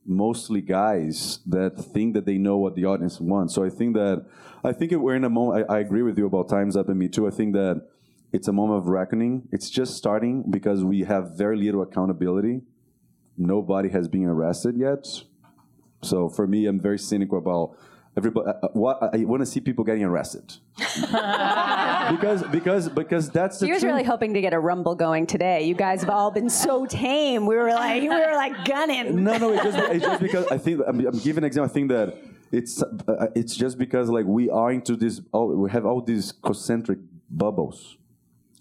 [0.08, 3.54] mostly guys that think that they know what the audience wants.
[3.54, 4.26] So I think that
[4.64, 5.66] I think we're in a moment.
[5.70, 7.28] I, I agree with you about Times Up and Me Too.
[7.28, 7.86] I think that
[8.32, 9.48] it's a moment of reckoning.
[9.52, 12.62] It's just starting because we have very little accountability.
[13.38, 15.06] Nobody has been arrested yet.
[16.02, 17.78] So for me, I'm very cynical about
[18.18, 18.50] everybody.
[18.50, 20.54] uh, What I want to see people getting arrested
[22.12, 23.92] because because because that's the He was truth.
[23.92, 25.64] really hoping to get a rumble going today.
[25.64, 27.46] You guys have all been so tame.
[27.46, 29.24] We were like, we were like gunning.
[29.24, 31.70] No, no, it's just, it's just because I think I'm, I'm giving an example.
[31.70, 32.18] I think that
[32.52, 35.22] it's uh, it's just because like we are into this.
[35.32, 37.00] All, we have all these concentric
[37.30, 37.98] bubbles,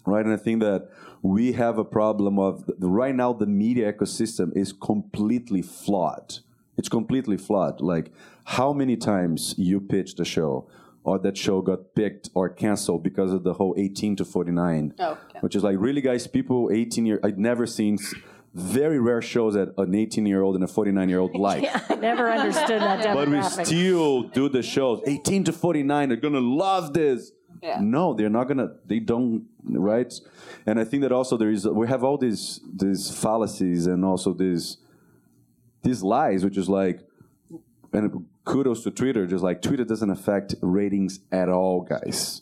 [0.05, 0.23] right?
[0.25, 0.89] And I think that
[1.21, 6.39] we have a problem of right now the media ecosystem is completely flawed.
[6.77, 7.81] It's completely flawed.
[7.81, 8.11] Like
[8.51, 10.67] how many times you pitched a show
[11.03, 15.17] or that show got picked or canceled because of the whole 18 to 49, Oh,
[15.41, 17.19] which is like really guys, people 18 year.
[17.23, 17.97] I'd never seen
[18.53, 21.65] very rare shows that an 18 year old and a 49 year old like.
[21.91, 25.01] I never understood that But we still do the shows.
[25.05, 27.31] 18 to 49, they're gonna love this.
[27.81, 28.69] No, they're not gonna.
[28.85, 30.13] They don't, right?
[30.65, 31.67] And I think that also there is.
[31.67, 34.77] We have all these these fallacies and also these
[35.83, 37.01] these lies, which is like,
[37.91, 39.27] and kudos to Twitter.
[39.27, 42.41] Just like Twitter doesn't affect ratings at all, guys.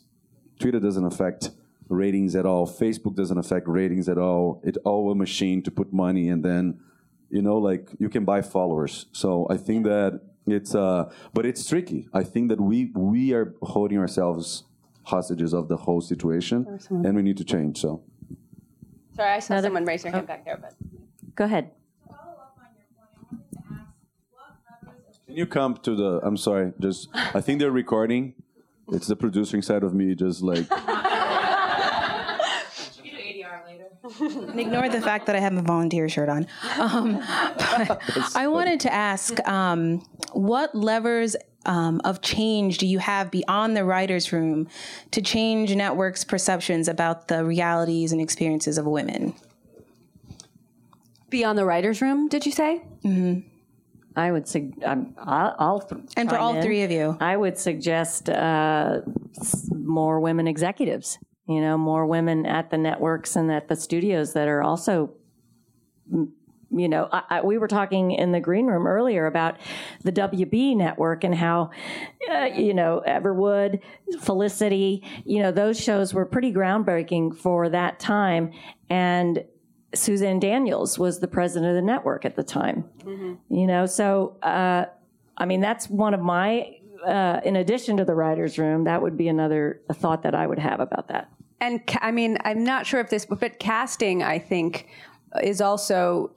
[0.58, 1.50] Twitter doesn't affect
[1.88, 2.66] ratings at all.
[2.66, 4.60] Facebook doesn't affect ratings at all.
[4.64, 6.80] It's all a machine to put money and then,
[7.28, 9.06] you know, like you can buy followers.
[9.12, 12.08] So I think that it's, uh, but it's tricky.
[12.14, 14.64] I think that we we are holding ourselves
[15.02, 17.80] hostages of the whole situation, and we need to change.
[17.80, 18.02] So
[19.16, 20.74] Sorry, I saw someone raise their hand back there, but.
[21.34, 21.70] Go ahead.
[25.36, 26.20] Can you come to the?
[26.22, 28.32] I'm sorry, just I think they're recording.
[28.88, 30.66] It's the producing side of me, just like.
[34.18, 36.46] And ignore the fact that I have a volunteer shirt on.
[36.78, 37.20] Um,
[38.34, 43.84] I wanted to ask um, what levers um, of change do you have beyond the
[43.84, 44.68] writer's room
[45.10, 49.34] to change networks' perceptions about the realities and experiences of women?
[51.28, 52.80] Beyond the writer's room, did you say?
[54.16, 56.62] I would sug- um, I'll, I'll th- And for all in.
[56.62, 57.16] three of you.
[57.20, 59.02] I would suggest uh,
[59.74, 61.18] more women executives.
[61.48, 65.12] You know, more women at the networks and at the studios that are also.
[66.72, 69.56] You know, I, I, we were talking in the green room earlier about
[70.02, 71.70] the WB network and how,
[72.30, 73.80] uh, you know, Everwood,
[74.20, 78.52] Felicity, you know, those shows were pretty groundbreaking for that time.
[78.90, 79.44] And
[79.96, 82.84] Suzanne Daniels was the president of the network at the time.
[83.48, 84.86] You know, so uh,
[85.36, 86.78] I mean, that's one of my.
[87.04, 90.58] Uh, in addition to the writers' room, that would be another thought that I would
[90.58, 91.30] have about that.
[91.60, 94.88] And I mean, I'm not sure if this, but casting, I think,
[95.42, 96.32] is also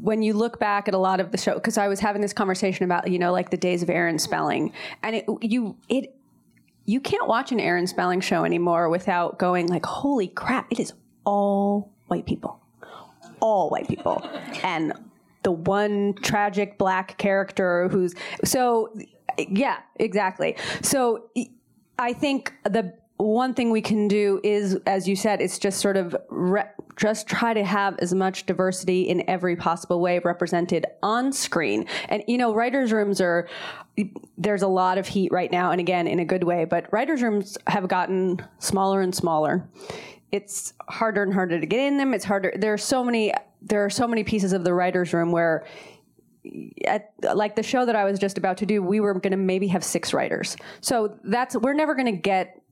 [0.00, 1.54] when you look back at a lot of the show.
[1.54, 4.72] Because I was having this conversation about, you know, like the days of Aaron Spelling,
[5.02, 6.14] and it, you it
[6.84, 10.92] you can't watch an Aaron Spelling show anymore without going like, holy crap, it is
[11.24, 12.60] all white people,
[13.40, 14.22] all white people,
[14.62, 14.92] and
[15.42, 18.92] the one tragic black character who's so
[19.38, 20.56] yeah, exactly.
[20.82, 21.30] So
[21.98, 25.96] I think the one thing we can do is, as you said, it's just sort
[25.96, 31.32] of re- just try to have as much diversity in every possible way represented on
[31.32, 31.86] screen.
[32.08, 33.48] And you know, writers' rooms are
[34.36, 36.64] there's a lot of heat right now, and again, in a good way.
[36.64, 39.68] But writers' rooms have gotten smaller and smaller.
[40.30, 42.12] It's harder and harder to get in them.
[42.14, 42.52] It's harder.
[42.56, 43.32] There are so many.
[43.62, 45.66] There are so many pieces of the writers' room where
[46.84, 49.36] at like the show that I was just about to do, we were going to
[49.36, 50.56] maybe have six writers.
[50.80, 52.62] So that's we're never going to get.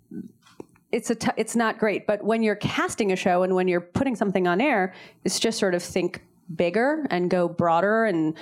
[0.92, 3.80] It's a t- it's not great, but when you're casting a show and when you're
[3.80, 4.94] putting something on air,
[5.24, 6.22] it's just sort of think
[6.54, 8.36] bigger and go broader and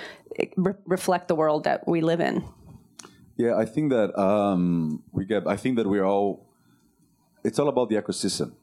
[0.55, 2.43] re- reflect the world that we live in.
[3.35, 5.47] Yeah, I think that um, we get.
[5.47, 6.45] I think that we're all.
[7.43, 8.53] It's all about the ecosystem,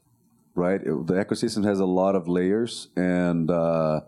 [0.54, 0.80] right?
[0.80, 4.00] It- the ecosystem has a lot of layers, and uh,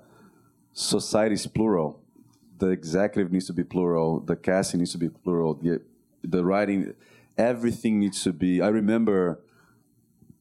[0.73, 2.01] society is plural.
[2.59, 4.21] The executive needs to be plural.
[4.21, 5.55] The casting needs to be plural.
[5.55, 5.81] The
[6.23, 6.95] the writing,
[7.37, 8.61] everything needs to be.
[8.63, 9.41] I remember.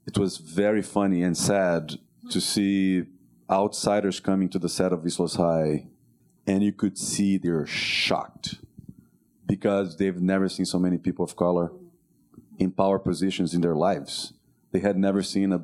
[0.05, 1.97] It was very funny and sad
[2.29, 3.03] to see
[3.49, 5.87] outsiders coming to the set of East Los High,
[6.45, 8.55] and you could see they're shocked
[9.47, 11.71] because they've never seen so many people of color
[12.59, 14.33] in power positions in their lives.
[14.73, 15.61] They had never seen a,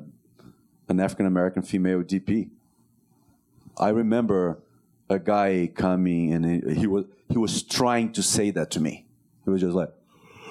[0.90, 2.50] an African American female DP.
[3.78, 4.58] I remember
[5.08, 9.06] a guy coming and he, he was he was trying to say that to me.
[9.44, 9.90] He was just like,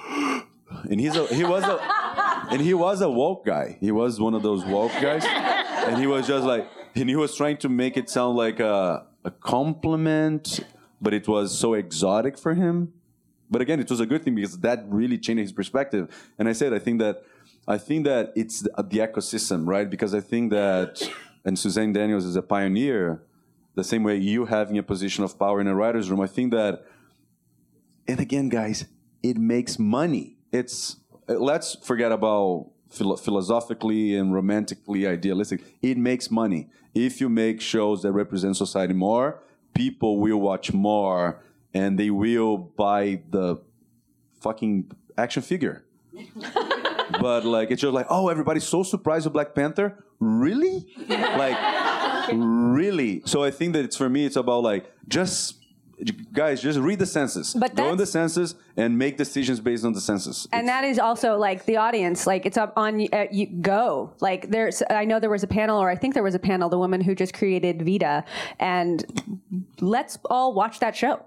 [0.90, 1.78] and he's a, he was a
[2.50, 3.76] and he was a woke guy.
[3.80, 7.36] He was one of those woke guys, and he was just like, and he was
[7.36, 10.60] trying to make it sound like a, a compliment,
[11.00, 12.92] but it was so exotic for him.
[13.50, 16.30] But again, it was a good thing because that really changed his perspective.
[16.38, 17.24] And I said, I think that,
[17.70, 19.88] I think that it's the, the ecosystem, right?
[19.88, 21.08] Because I think that,
[21.44, 23.22] and Suzanne Daniels is a pioneer,
[23.76, 26.20] the same way you having a position of power in a writer's room.
[26.20, 26.84] I think that,
[28.08, 28.86] and again, guys,
[29.22, 30.36] it makes money.
[30.50, 30.96] It's
[31.28, 35.62] let's forget about philo- philosophically and romantically idealistic.
[35.80, 39.44] It makes money if you make shows that represent society more.
[39.74, 41.40] People will watch more,
[41.72, 43.62] and they will buy the
[44.40, 45.84] fucking action figure.
[47.20, 50.04] but like it's just like, oh, everybody's so surprised with Black Panther.
[50.20, 50.86] Really?
[51.08, 51.56] like,
[52.32, 53.22] really?
[53.24, 54.26] So I think that it's for me.
[54.26, 55.59] It's about like just
[56.32, 57.54] guys, just read the census.
[57.54, 60.46] But go in the census and make decisions based on the census.
[60.52, 64.48] and that is also like the audience like it's up on uh, you go like
[64.50, 66.78] there's i know there was a panel or i think there was a panel the
[66.78, 68.24] woman who just created Vida
[68.58, 69.04] and
[69.80, 71.20] let's all watch that show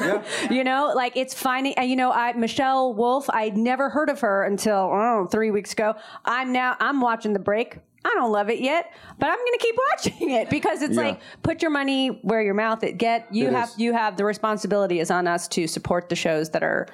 [0.00, 0.22] Yeah.
[0.50, 4.20] you know like it's finding and you know i michelle wolf i'd never heard of
[4.20, 8.60] her until three weeks ago i'm now i'm watching the break I don't love it
[8.60, 11.02] yet, but I'm going to keep watching it because it's Yeah.
[11.02, 13.26] like put your money where your mouth it get.
[13.34, 13.78] You It have is.
[13.78, 16.86] you have the responsibility is on us to support the shows that are.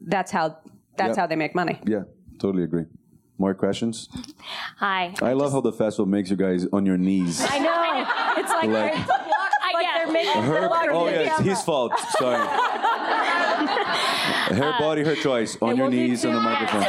[0.00, 0.56] That's how
[0.96, 1.16] that's Yep.
[1.16, 1.78] how they make money.
[1.86, 2.02] yeah,
[2.38, 2.84] totally agree.
[3.38, 4.08] More questions?
[4.78, 5.14] Hi.
[5.22, 7.40] I love how the festival makes you guys on your knees.
[7.48, 8.04] I know.
[8.42, 8.94] It's like, Like-
[9.62, 10.12] I, yeah.
[10.12, 11.92] making Her, oh yeah, it's his fault.
[12.18, 12.36] Sorry.
[14.50, 15.56] Her body, her choice.
[15.62, 16.82] On your knees on the microphone.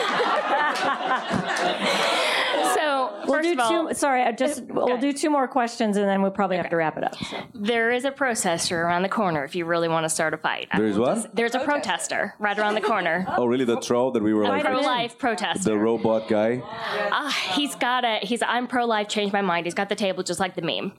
[2.76, 3.93] So, We'll first do of all, two.
[3.93, 6.97] Sorry, I just we'll do two more questions and then we'll probably have to wrap
[6.97, 7.16] it up.
[7.16, 7.38] so.
[7.54, 10.68] there is a protester around the corner if you really want to start a fight.
[10.72, 11.16] I There is what?
[11.16, 13.26] just- there's a protester right around the corner.
[13.38, 13.66] Oh really?
[13.66, 15.64] The troll that we were like Pro-life protester.
[15.72, 16.62] the robot guy.
[16.64, 18.20] Ah, he's got a.
[18.22, 18.41] He's.
[18.43, 19.08] I'm pro-life.
[19.08, 19.66] Changed my mind.
[19.66, 20.91] He's got the table just like the meme.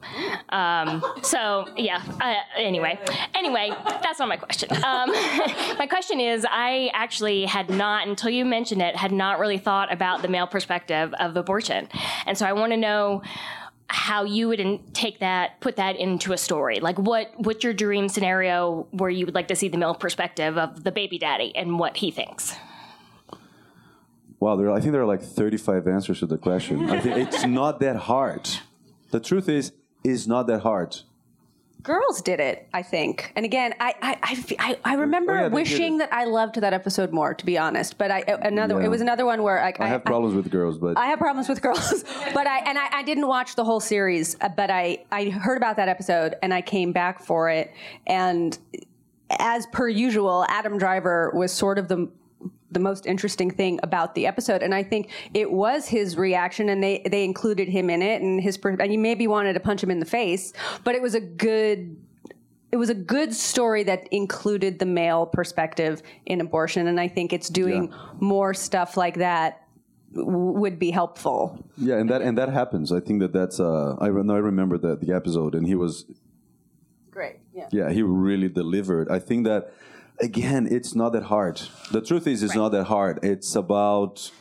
[0.49, 2.01] Um, so yeah.
[2.19, 2.99] Uh, anyway.
[3.35, 4.69] Anyway, that's not my question.
[4.83, 5.09] Um,
[5.77, 9.91] my question is, I actually had not until you mentioned it had not really thought
[9.91, 11.87] about the male perspective of abortion,
[12.25, 13.21] and so I want to know
[13.87, 16.79] how you would take that, put that into a story.
[16.79, 20.57] Like what what's your dream scenario where you would like to see the male perspective
[20.57, 22.55] of the baby daddy and what he thinks.
[24.39, 24.71] Wow, there.
[24.71, 26.89] I think there are like 35 answers to the question.
[26.89, 28.49] I think it's not that hard.
[29.11, 29.71] The truth is,
[30.03, 30.97] it's not that hard.
[31.83, 33.31] Girls did it, I think.
[33.35, 34.45] And again, I I, I,
[34.83, 37.97] I, I remember Oh, yeah, wishing that I loved that episode more, to be honest.
[37.97, 38.85] But I another Yeah.
[38.85, 41.49] it was another one where like I have problems with girls, but I have problems
[41.49, 42.03] with girls,
[42.33, 45.57] but I and I, I didn't watch the whole series, uh, but I I heard
[45.57, 47.71] about that episode and I came back for it,
[48.07, 48.57] and
[49.39, 52.09] as per usual, Adam Driver was sort of the
[52.73, 56.83] the most interesting thing about the episode, and I think it was his reaction, and
[56.83, 59.91] they they included him in it, and his and you maybe wanted to punch him
[59.91, 60.53] in the face,
[60.83, 61.97] but it was a good
[62.71, 67.31] it was a good story that included the male perspective in abortion, and I think
[67.31, 69.67] it's doing more stuff like that
[70.15, 71.63] would be helpful.
[71.77, 72.91] yeah, and that and that happens.
[72.91, 73.59] I think that that's.
[73.59, 76.05] Uh, I re- no, I remember the the episode, and he was
[77.11, 77.35] Great.
[77.53, 77.67] Yeah.
[77.71, 79.07] yeah, he really delivered.
[79.09, 79.71] I think that
[80.23, 81.61] again, it's not that hard.
[81.91, 83.19] The truth is, it's not that hard.
[83.23, 84.31] It's about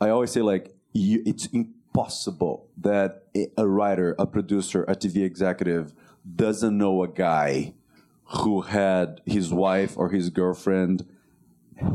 [0.00, 5.22] I always say like you, it's impossible that a- a writer, a producer, a TV
[5.24, 5.92] executive
[6.36, 7.74] doesn't know a guy
[8.24, 11.06] who had his wife or his girlfriend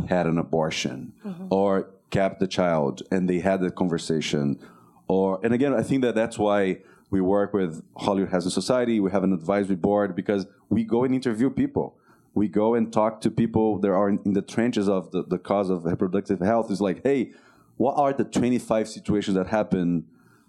[0.08, 1.48] had an abortion mm-hmm.
[1.50, 4.60] or kept the child and they had that conversation
[5.08, 6.78] or and again i think that that's why
[7.10, 11.04] we work with Hollywood Health and Society we have an advisory board because we go
[11.04, 11.98] and interview people
[12.38, 15.40] we go and talk to people that are in, in the trenches of the, the
[15.40, 16.72] cause of reproductive health.
[16.72, 17.32] Is like hey
[17.78, 20.06] what are the 25 situations that happen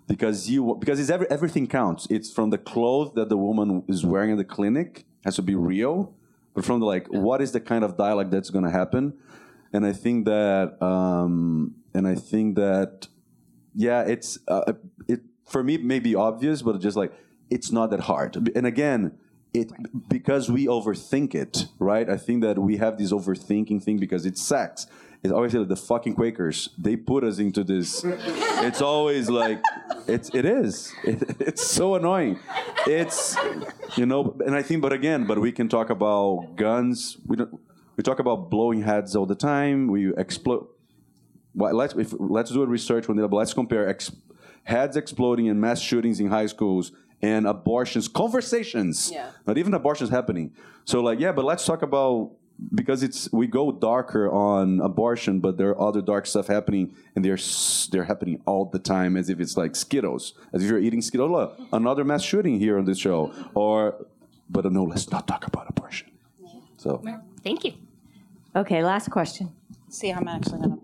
[0.07, 2.07] because you because it's every, everything counts.
[2.11, 5.55] It's from the clothes that the woman is wearing in the clinic has to be
[5.55, 6.15] real
[6.55, 9.15] but from the like what is the kind of dialogue that's going to happen?
[9.73, 13.09] And i think that um and i think that
[13.75, 14.73] yeah it's uh,
[15.07, 17.13] it for me it may be obvious but just like
[17.51, 18.51] it's not that hard.
[18.55, 19.19] And again
[19.59, 19.73] it
[20.09, 22.09] because we overthink it right?
[22.09, 24.87] I think that we have this overthinking thing because it's sex
[25.23, 28.05] it's always like the fucking quakers they put us into this.
[28.05, 29.61] It's always like
[30.07, 30.93] it's it is.
[31.05, 32.39] It, it's so annoying.
[32.87, 33.37] It's
[33.97, 37.17] you know and i think but again but we can talk about guns.
[37.27, 37.61] We don't
[37.97, 39.89] we talk about blowing heads all the time.
[39.89, 40.69] We explode
[41.55, 44.13] well, let's if, let's do a research one day, but let's compare ex-
[44.63, 46.93] heads exploding and mass shootings in high schools
[47.23, 49.11] and abortions conversations.
[49.13, 49.31] Yeah.
[49.47, 50.53] Not even abortions happening.
[50.85, 52.33] So like yeah, but let's talk about
[52.75, 57.25] because it's we go darker on abortion, but there are other dark stuff happening, and
[57.25, 57.39] they're
[57.91, 61.31] they're happening all the time, as if it's like Skittles, as if you're eating Skittles.
[61.31, 64.07] Look, another mass shooting here on this show, or
[64.51, 66.11] but no, let's not talk about abortion.
[66.77, 67.03] So
[67.43, 67.75] Thank you.
[68.57, 69.53] Okay, last question.
[69.89, 70.79] See, I'm actually gonna.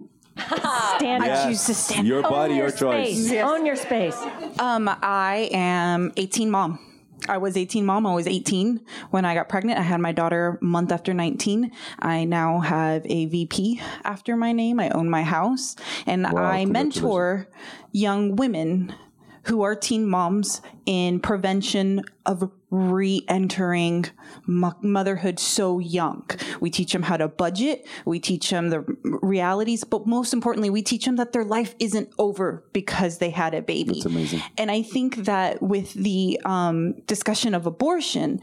[0.97, 1.39] Stand Yes.
[1.39, 1.49] up.
[1.49, 2.07] choose to stand.
[2.07, 3.29] your Own body, your, space.
[3.31, 3.33] choice.
[3.43, 4.17] Own your space.
[4.59, 6.79] Um, I am 18 mom.
[7.29, 8.07] I was 18 mom.
[8.07, 8.81] I was 18
[9.11, 9.79] when I got pregnant.
[9.79, 11.71] I had my daughter a month after 19.
[12.01, 14.79] I now have a VP after my name.
[14.79, 15.75] I own my house
[16.07, 17.49] and I mentor
[17.93, 18.95] young women
[19.45, 24.07] who are teen moms in prevention of re-entering
[24.47, 26.29] mo- motherhood so young.
[26.61, 27.87] We teach them how to budget.
[28.05, 32.13] We teach them the realities, but most importantly, we teach them that their life isn't
[32.19, 33.95] over because they had a baby.
[33.95, 34.43] That's amazing.
[34.59, 38.41] And I think that with the um, discussion of abortion,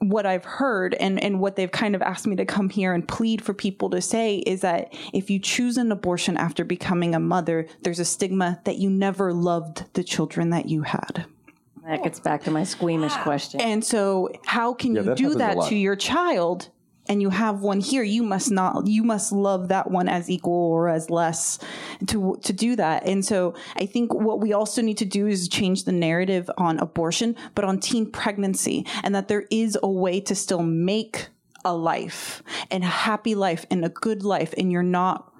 [0.00, 3.06] what I've heard and, and what they've kind of asked me to come here and
[3.06, 7.20] plead for people to say is that if you choose an abortion after becoming a
[7.20, 11.26] mother, there's a stigma that you never loved the children that you had.
[11.86, 13.60] That gets back to my squeamish question.
[13.60, 15.68] And so, how can Yeah, you that do happens a that lot.
[15.68, 16.68] to your child?
[17.08, 18.04] And you have one here.
[18.04, 18.86] You must not.
[18.86, 21.58] You must love that one as equal or as less
[22.06, 23.04] to to do that.
[23.06, 26.78] And so, I think what we also need to do is change the narrative on
[26.78, 31.28] abortion, but on teen pregnancy, and that there is a way to still make
[31.64, 35.32] a life and a happy life and a good life, and you're not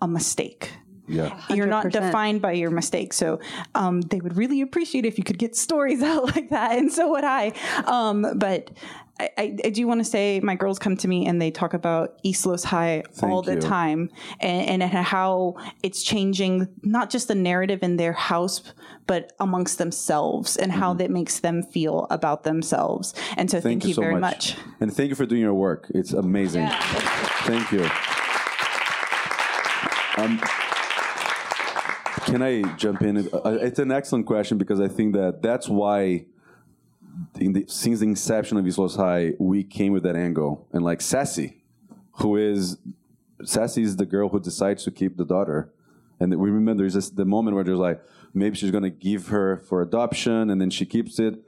[0.00, 0.70] a mistake
[1.08, 1.40] Yeah.
[1.50, 1.92] you're not 100%.
[1.92, 3.16] defined by your mistakes.
[3.16, 3.40] So
[3.74, 7.10] um, they would really appreciate if you could get stories out like that, and so
[7.10, 7.52] would I.
[7.86, 8.70] Um, but
[9.20, 11.74] I, I, I do want to say my girls come to me and they talk
[11.74, 13.60] about East Los High all the you.
[13.60, 18.62] time, and, and how it's changing not just the narrative in their house,
[19.06, 23.14] but amongst themselves, and how that makes them feel about themselves.
[23.36, 24.56] And so thank, you, so very much.
[24.80, 25.90] And thank you for doing your work.
[25.94, 26.68] It's amazing.
[26.68, 27.88] Thank you.
[30.18, 30.40] Um,
[32.28, 33.28] can I jump in?
[33.32, 36.26] Uh, It's an excellent question because I think that that's why,
[37.34, 40.66] the, since the inception of East Los High, we came with that angle.
[40.72, 41.62] And like Ceci,
[42.12, 42.78] who is
[43.44, 45.72] Ceci is the girl who decides to keep the daughter.
[46.20, 48.02] And we remember there's this, the moment where there's like,
[48.34, 51.42] maybe she's going to give her for adoption and then she keeps it.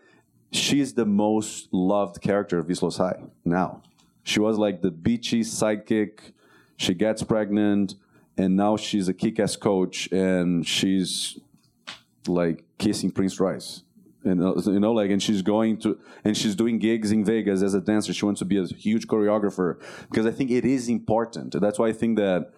[0.52, 3.82] She's the most loved character of East Los High now.
[4.22, 6.32] She was like the beachy sidekick.
[6.76, 7.94] She gets pregnant
[8.40, 11.38] and now she's a kick ass coach and she's
[12.26, 13.82] like kissing Prince Rice.
[14.24, 17.62] And uh, you know, like, and she's going to, and she's doing gigs in Vegas
[17.62, 18.12] as a dancer.
[18.12, 19.80] She wants to be a huge choreographer
[20.10, 21.58] because I think it is important.
[21.60, 22.52] That's why I think that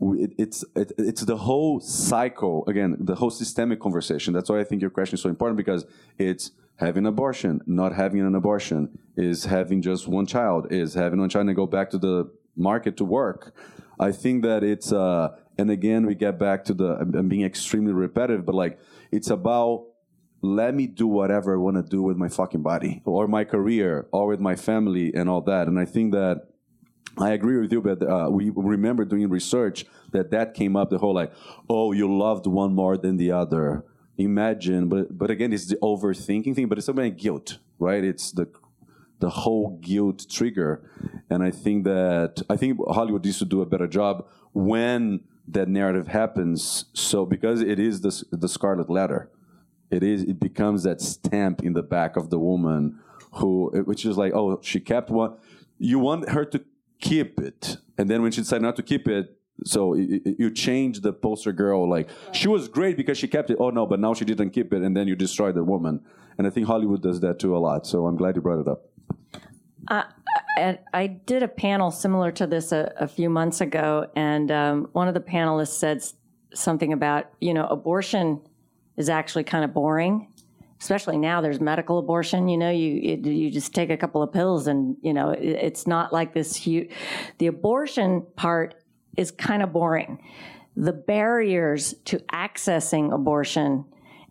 [0.00, 4.32] it, it's it, it's the whole cycle again, the whole systemic conversation.
[4.32, 5.86] That's why I think your question is so important because
[6.18, 11.28] it's having abortion, not having an abortion, is having just one child, is having one
[11.28, 13.54] child and go back to the market to work.
[13.98, 17.92] I think that it's uh, and again we get back to the I'm being extremely
[17.92, 18.78] repetitive, but like
[19.10, 19.86] it's about
[20.42, 24.06] let me do whatever I want to do with my fucking body or my career
[24.12, 25.68] or with my family and all that.
[25.68, 26.48] And I think that
[27.16, 30.98] I agree with you, but uh, we remember doing research that that came up the
[30.98, 31.32] whole like,
[31.70, 33.84] oh, you loved one more than the other.
[34.18, 36.68] Imagine, but but again, it's the overthinking thing.
[36.68, 38.04] But it's something like guilt, right?
[38.04, 38.48] It's the
[39.24, 40.72] the whole guilt trigger,
[41.30, 44.14] and I think that I think Hollywood needs to do a better job
[44.52, 46.84] when that narrative happens.
[46.92, 48.12] So because it is the
[48.42, 49.30] the scarlet letter,
[49.90, 53.00] it is it becomes that stamp in the back of the woman
[53.38, 53.50] who,
[53.90, 55.32] which is like, oh, she kept one.
[55.78, 56.58] You want her to
[57.00, 59.24] keep it, and then when she decided not to keep it,
[59.64, 59.94] so
[60.42, 61.88] you change the poster girl.
[61.88, 63.56] Like she was great because she kept it.
[63.58, 66.04] Oh no, but now she didn't keep it, and then you destroy the woman.
[66.36, 67.86] And I think Hollywood does that too a lot.
[67.86, 68.82] So I'm glad you brought it up.
[69.88, 74.88] I, I did a panel similar to this a, a few months ago, and um,
[74.92, 76.02] one of the panelists said
[76.54, 78.40] something about you know abortion
[78.96, 80.28] is actually kind of boring
[80.80, 84.32] especially now there's medical abortion you know you it, you just take a couple of
[84.32, 86.88] pills and you know it, it's not like this huge
[87.38, 88.76] the abortion part
[89.16, 90.20] is kind of boring.
[90.76, 93.84] The barriers to accessing abortion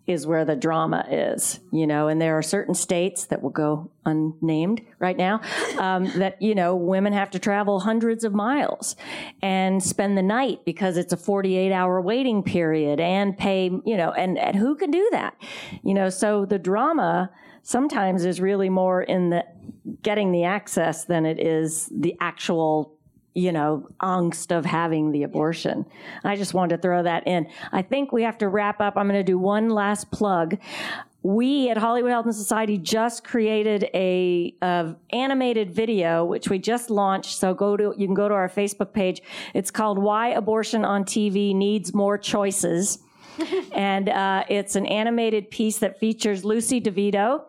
[0.06, 3.90] is where the drama is, you know, and there are certain states that will go
[4.06, 5.40] unnamed right now
[5.78, 8.98] um, that, you know, women have to travel hundreds of miles
[9.42, 14.12] and spend the night because it's a 48 hour waiting period and pay, you know,
[14.12, 15.36] and, and who can do that?
[15.84, 17.32] You know, so the drama
[17.62, 19.46] sometimes is really more in the
[20.02, 22.93] getting the access than it is the actual
[23.36, 25.86] you know, angst of having the abortion.
[26.24, 27.48] I just wanted to throw that in.
[27.72, 28.96] I think we have to wrap up.
[28.96, 30.58] I'm going to do one last plug.
[31.24, 36.90] We at Hollywood Health and Society just created a, a animated video, which we just
[36.90, 37.38] launched.
[37.38, 39.22] So go to, you can go to our Facebook page.
[39.54, 43.00] It's called Why Abortion on TV Needs More Choices.
[43.74, 47.44] And uh, it's an animated piece that features Lucy DeVito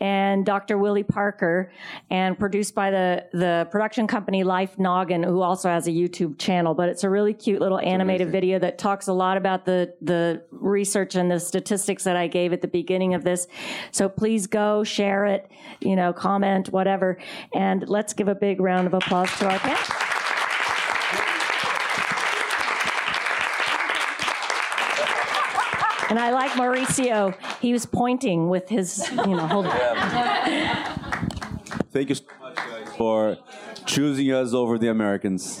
[0.00, 0.78] and Dr.
[0.78, 1.72] Willie Parker,
[2.10, 6.74] and produced by the the production company Life Noggin, who also has a YouTube channel.
[6.74, 10.42] But it's a really cute little animated video that talks a lot about the the
[10.50, 13.46] research and the statistics that I gave at the beginning of this.
[13.90, 17.18] So please go share it, you know, comment, whatever,
[17.54, 20.07] and let's give a big round of applause to our panel.
[26.08, 27.34] And I like Mauricio.
[27.60, 29.76] He was pointing with his, you know, hold on.
[31.90, 33.36] Thank you so much, guys, for
[33.86, 35.60] choosing us over the Americans.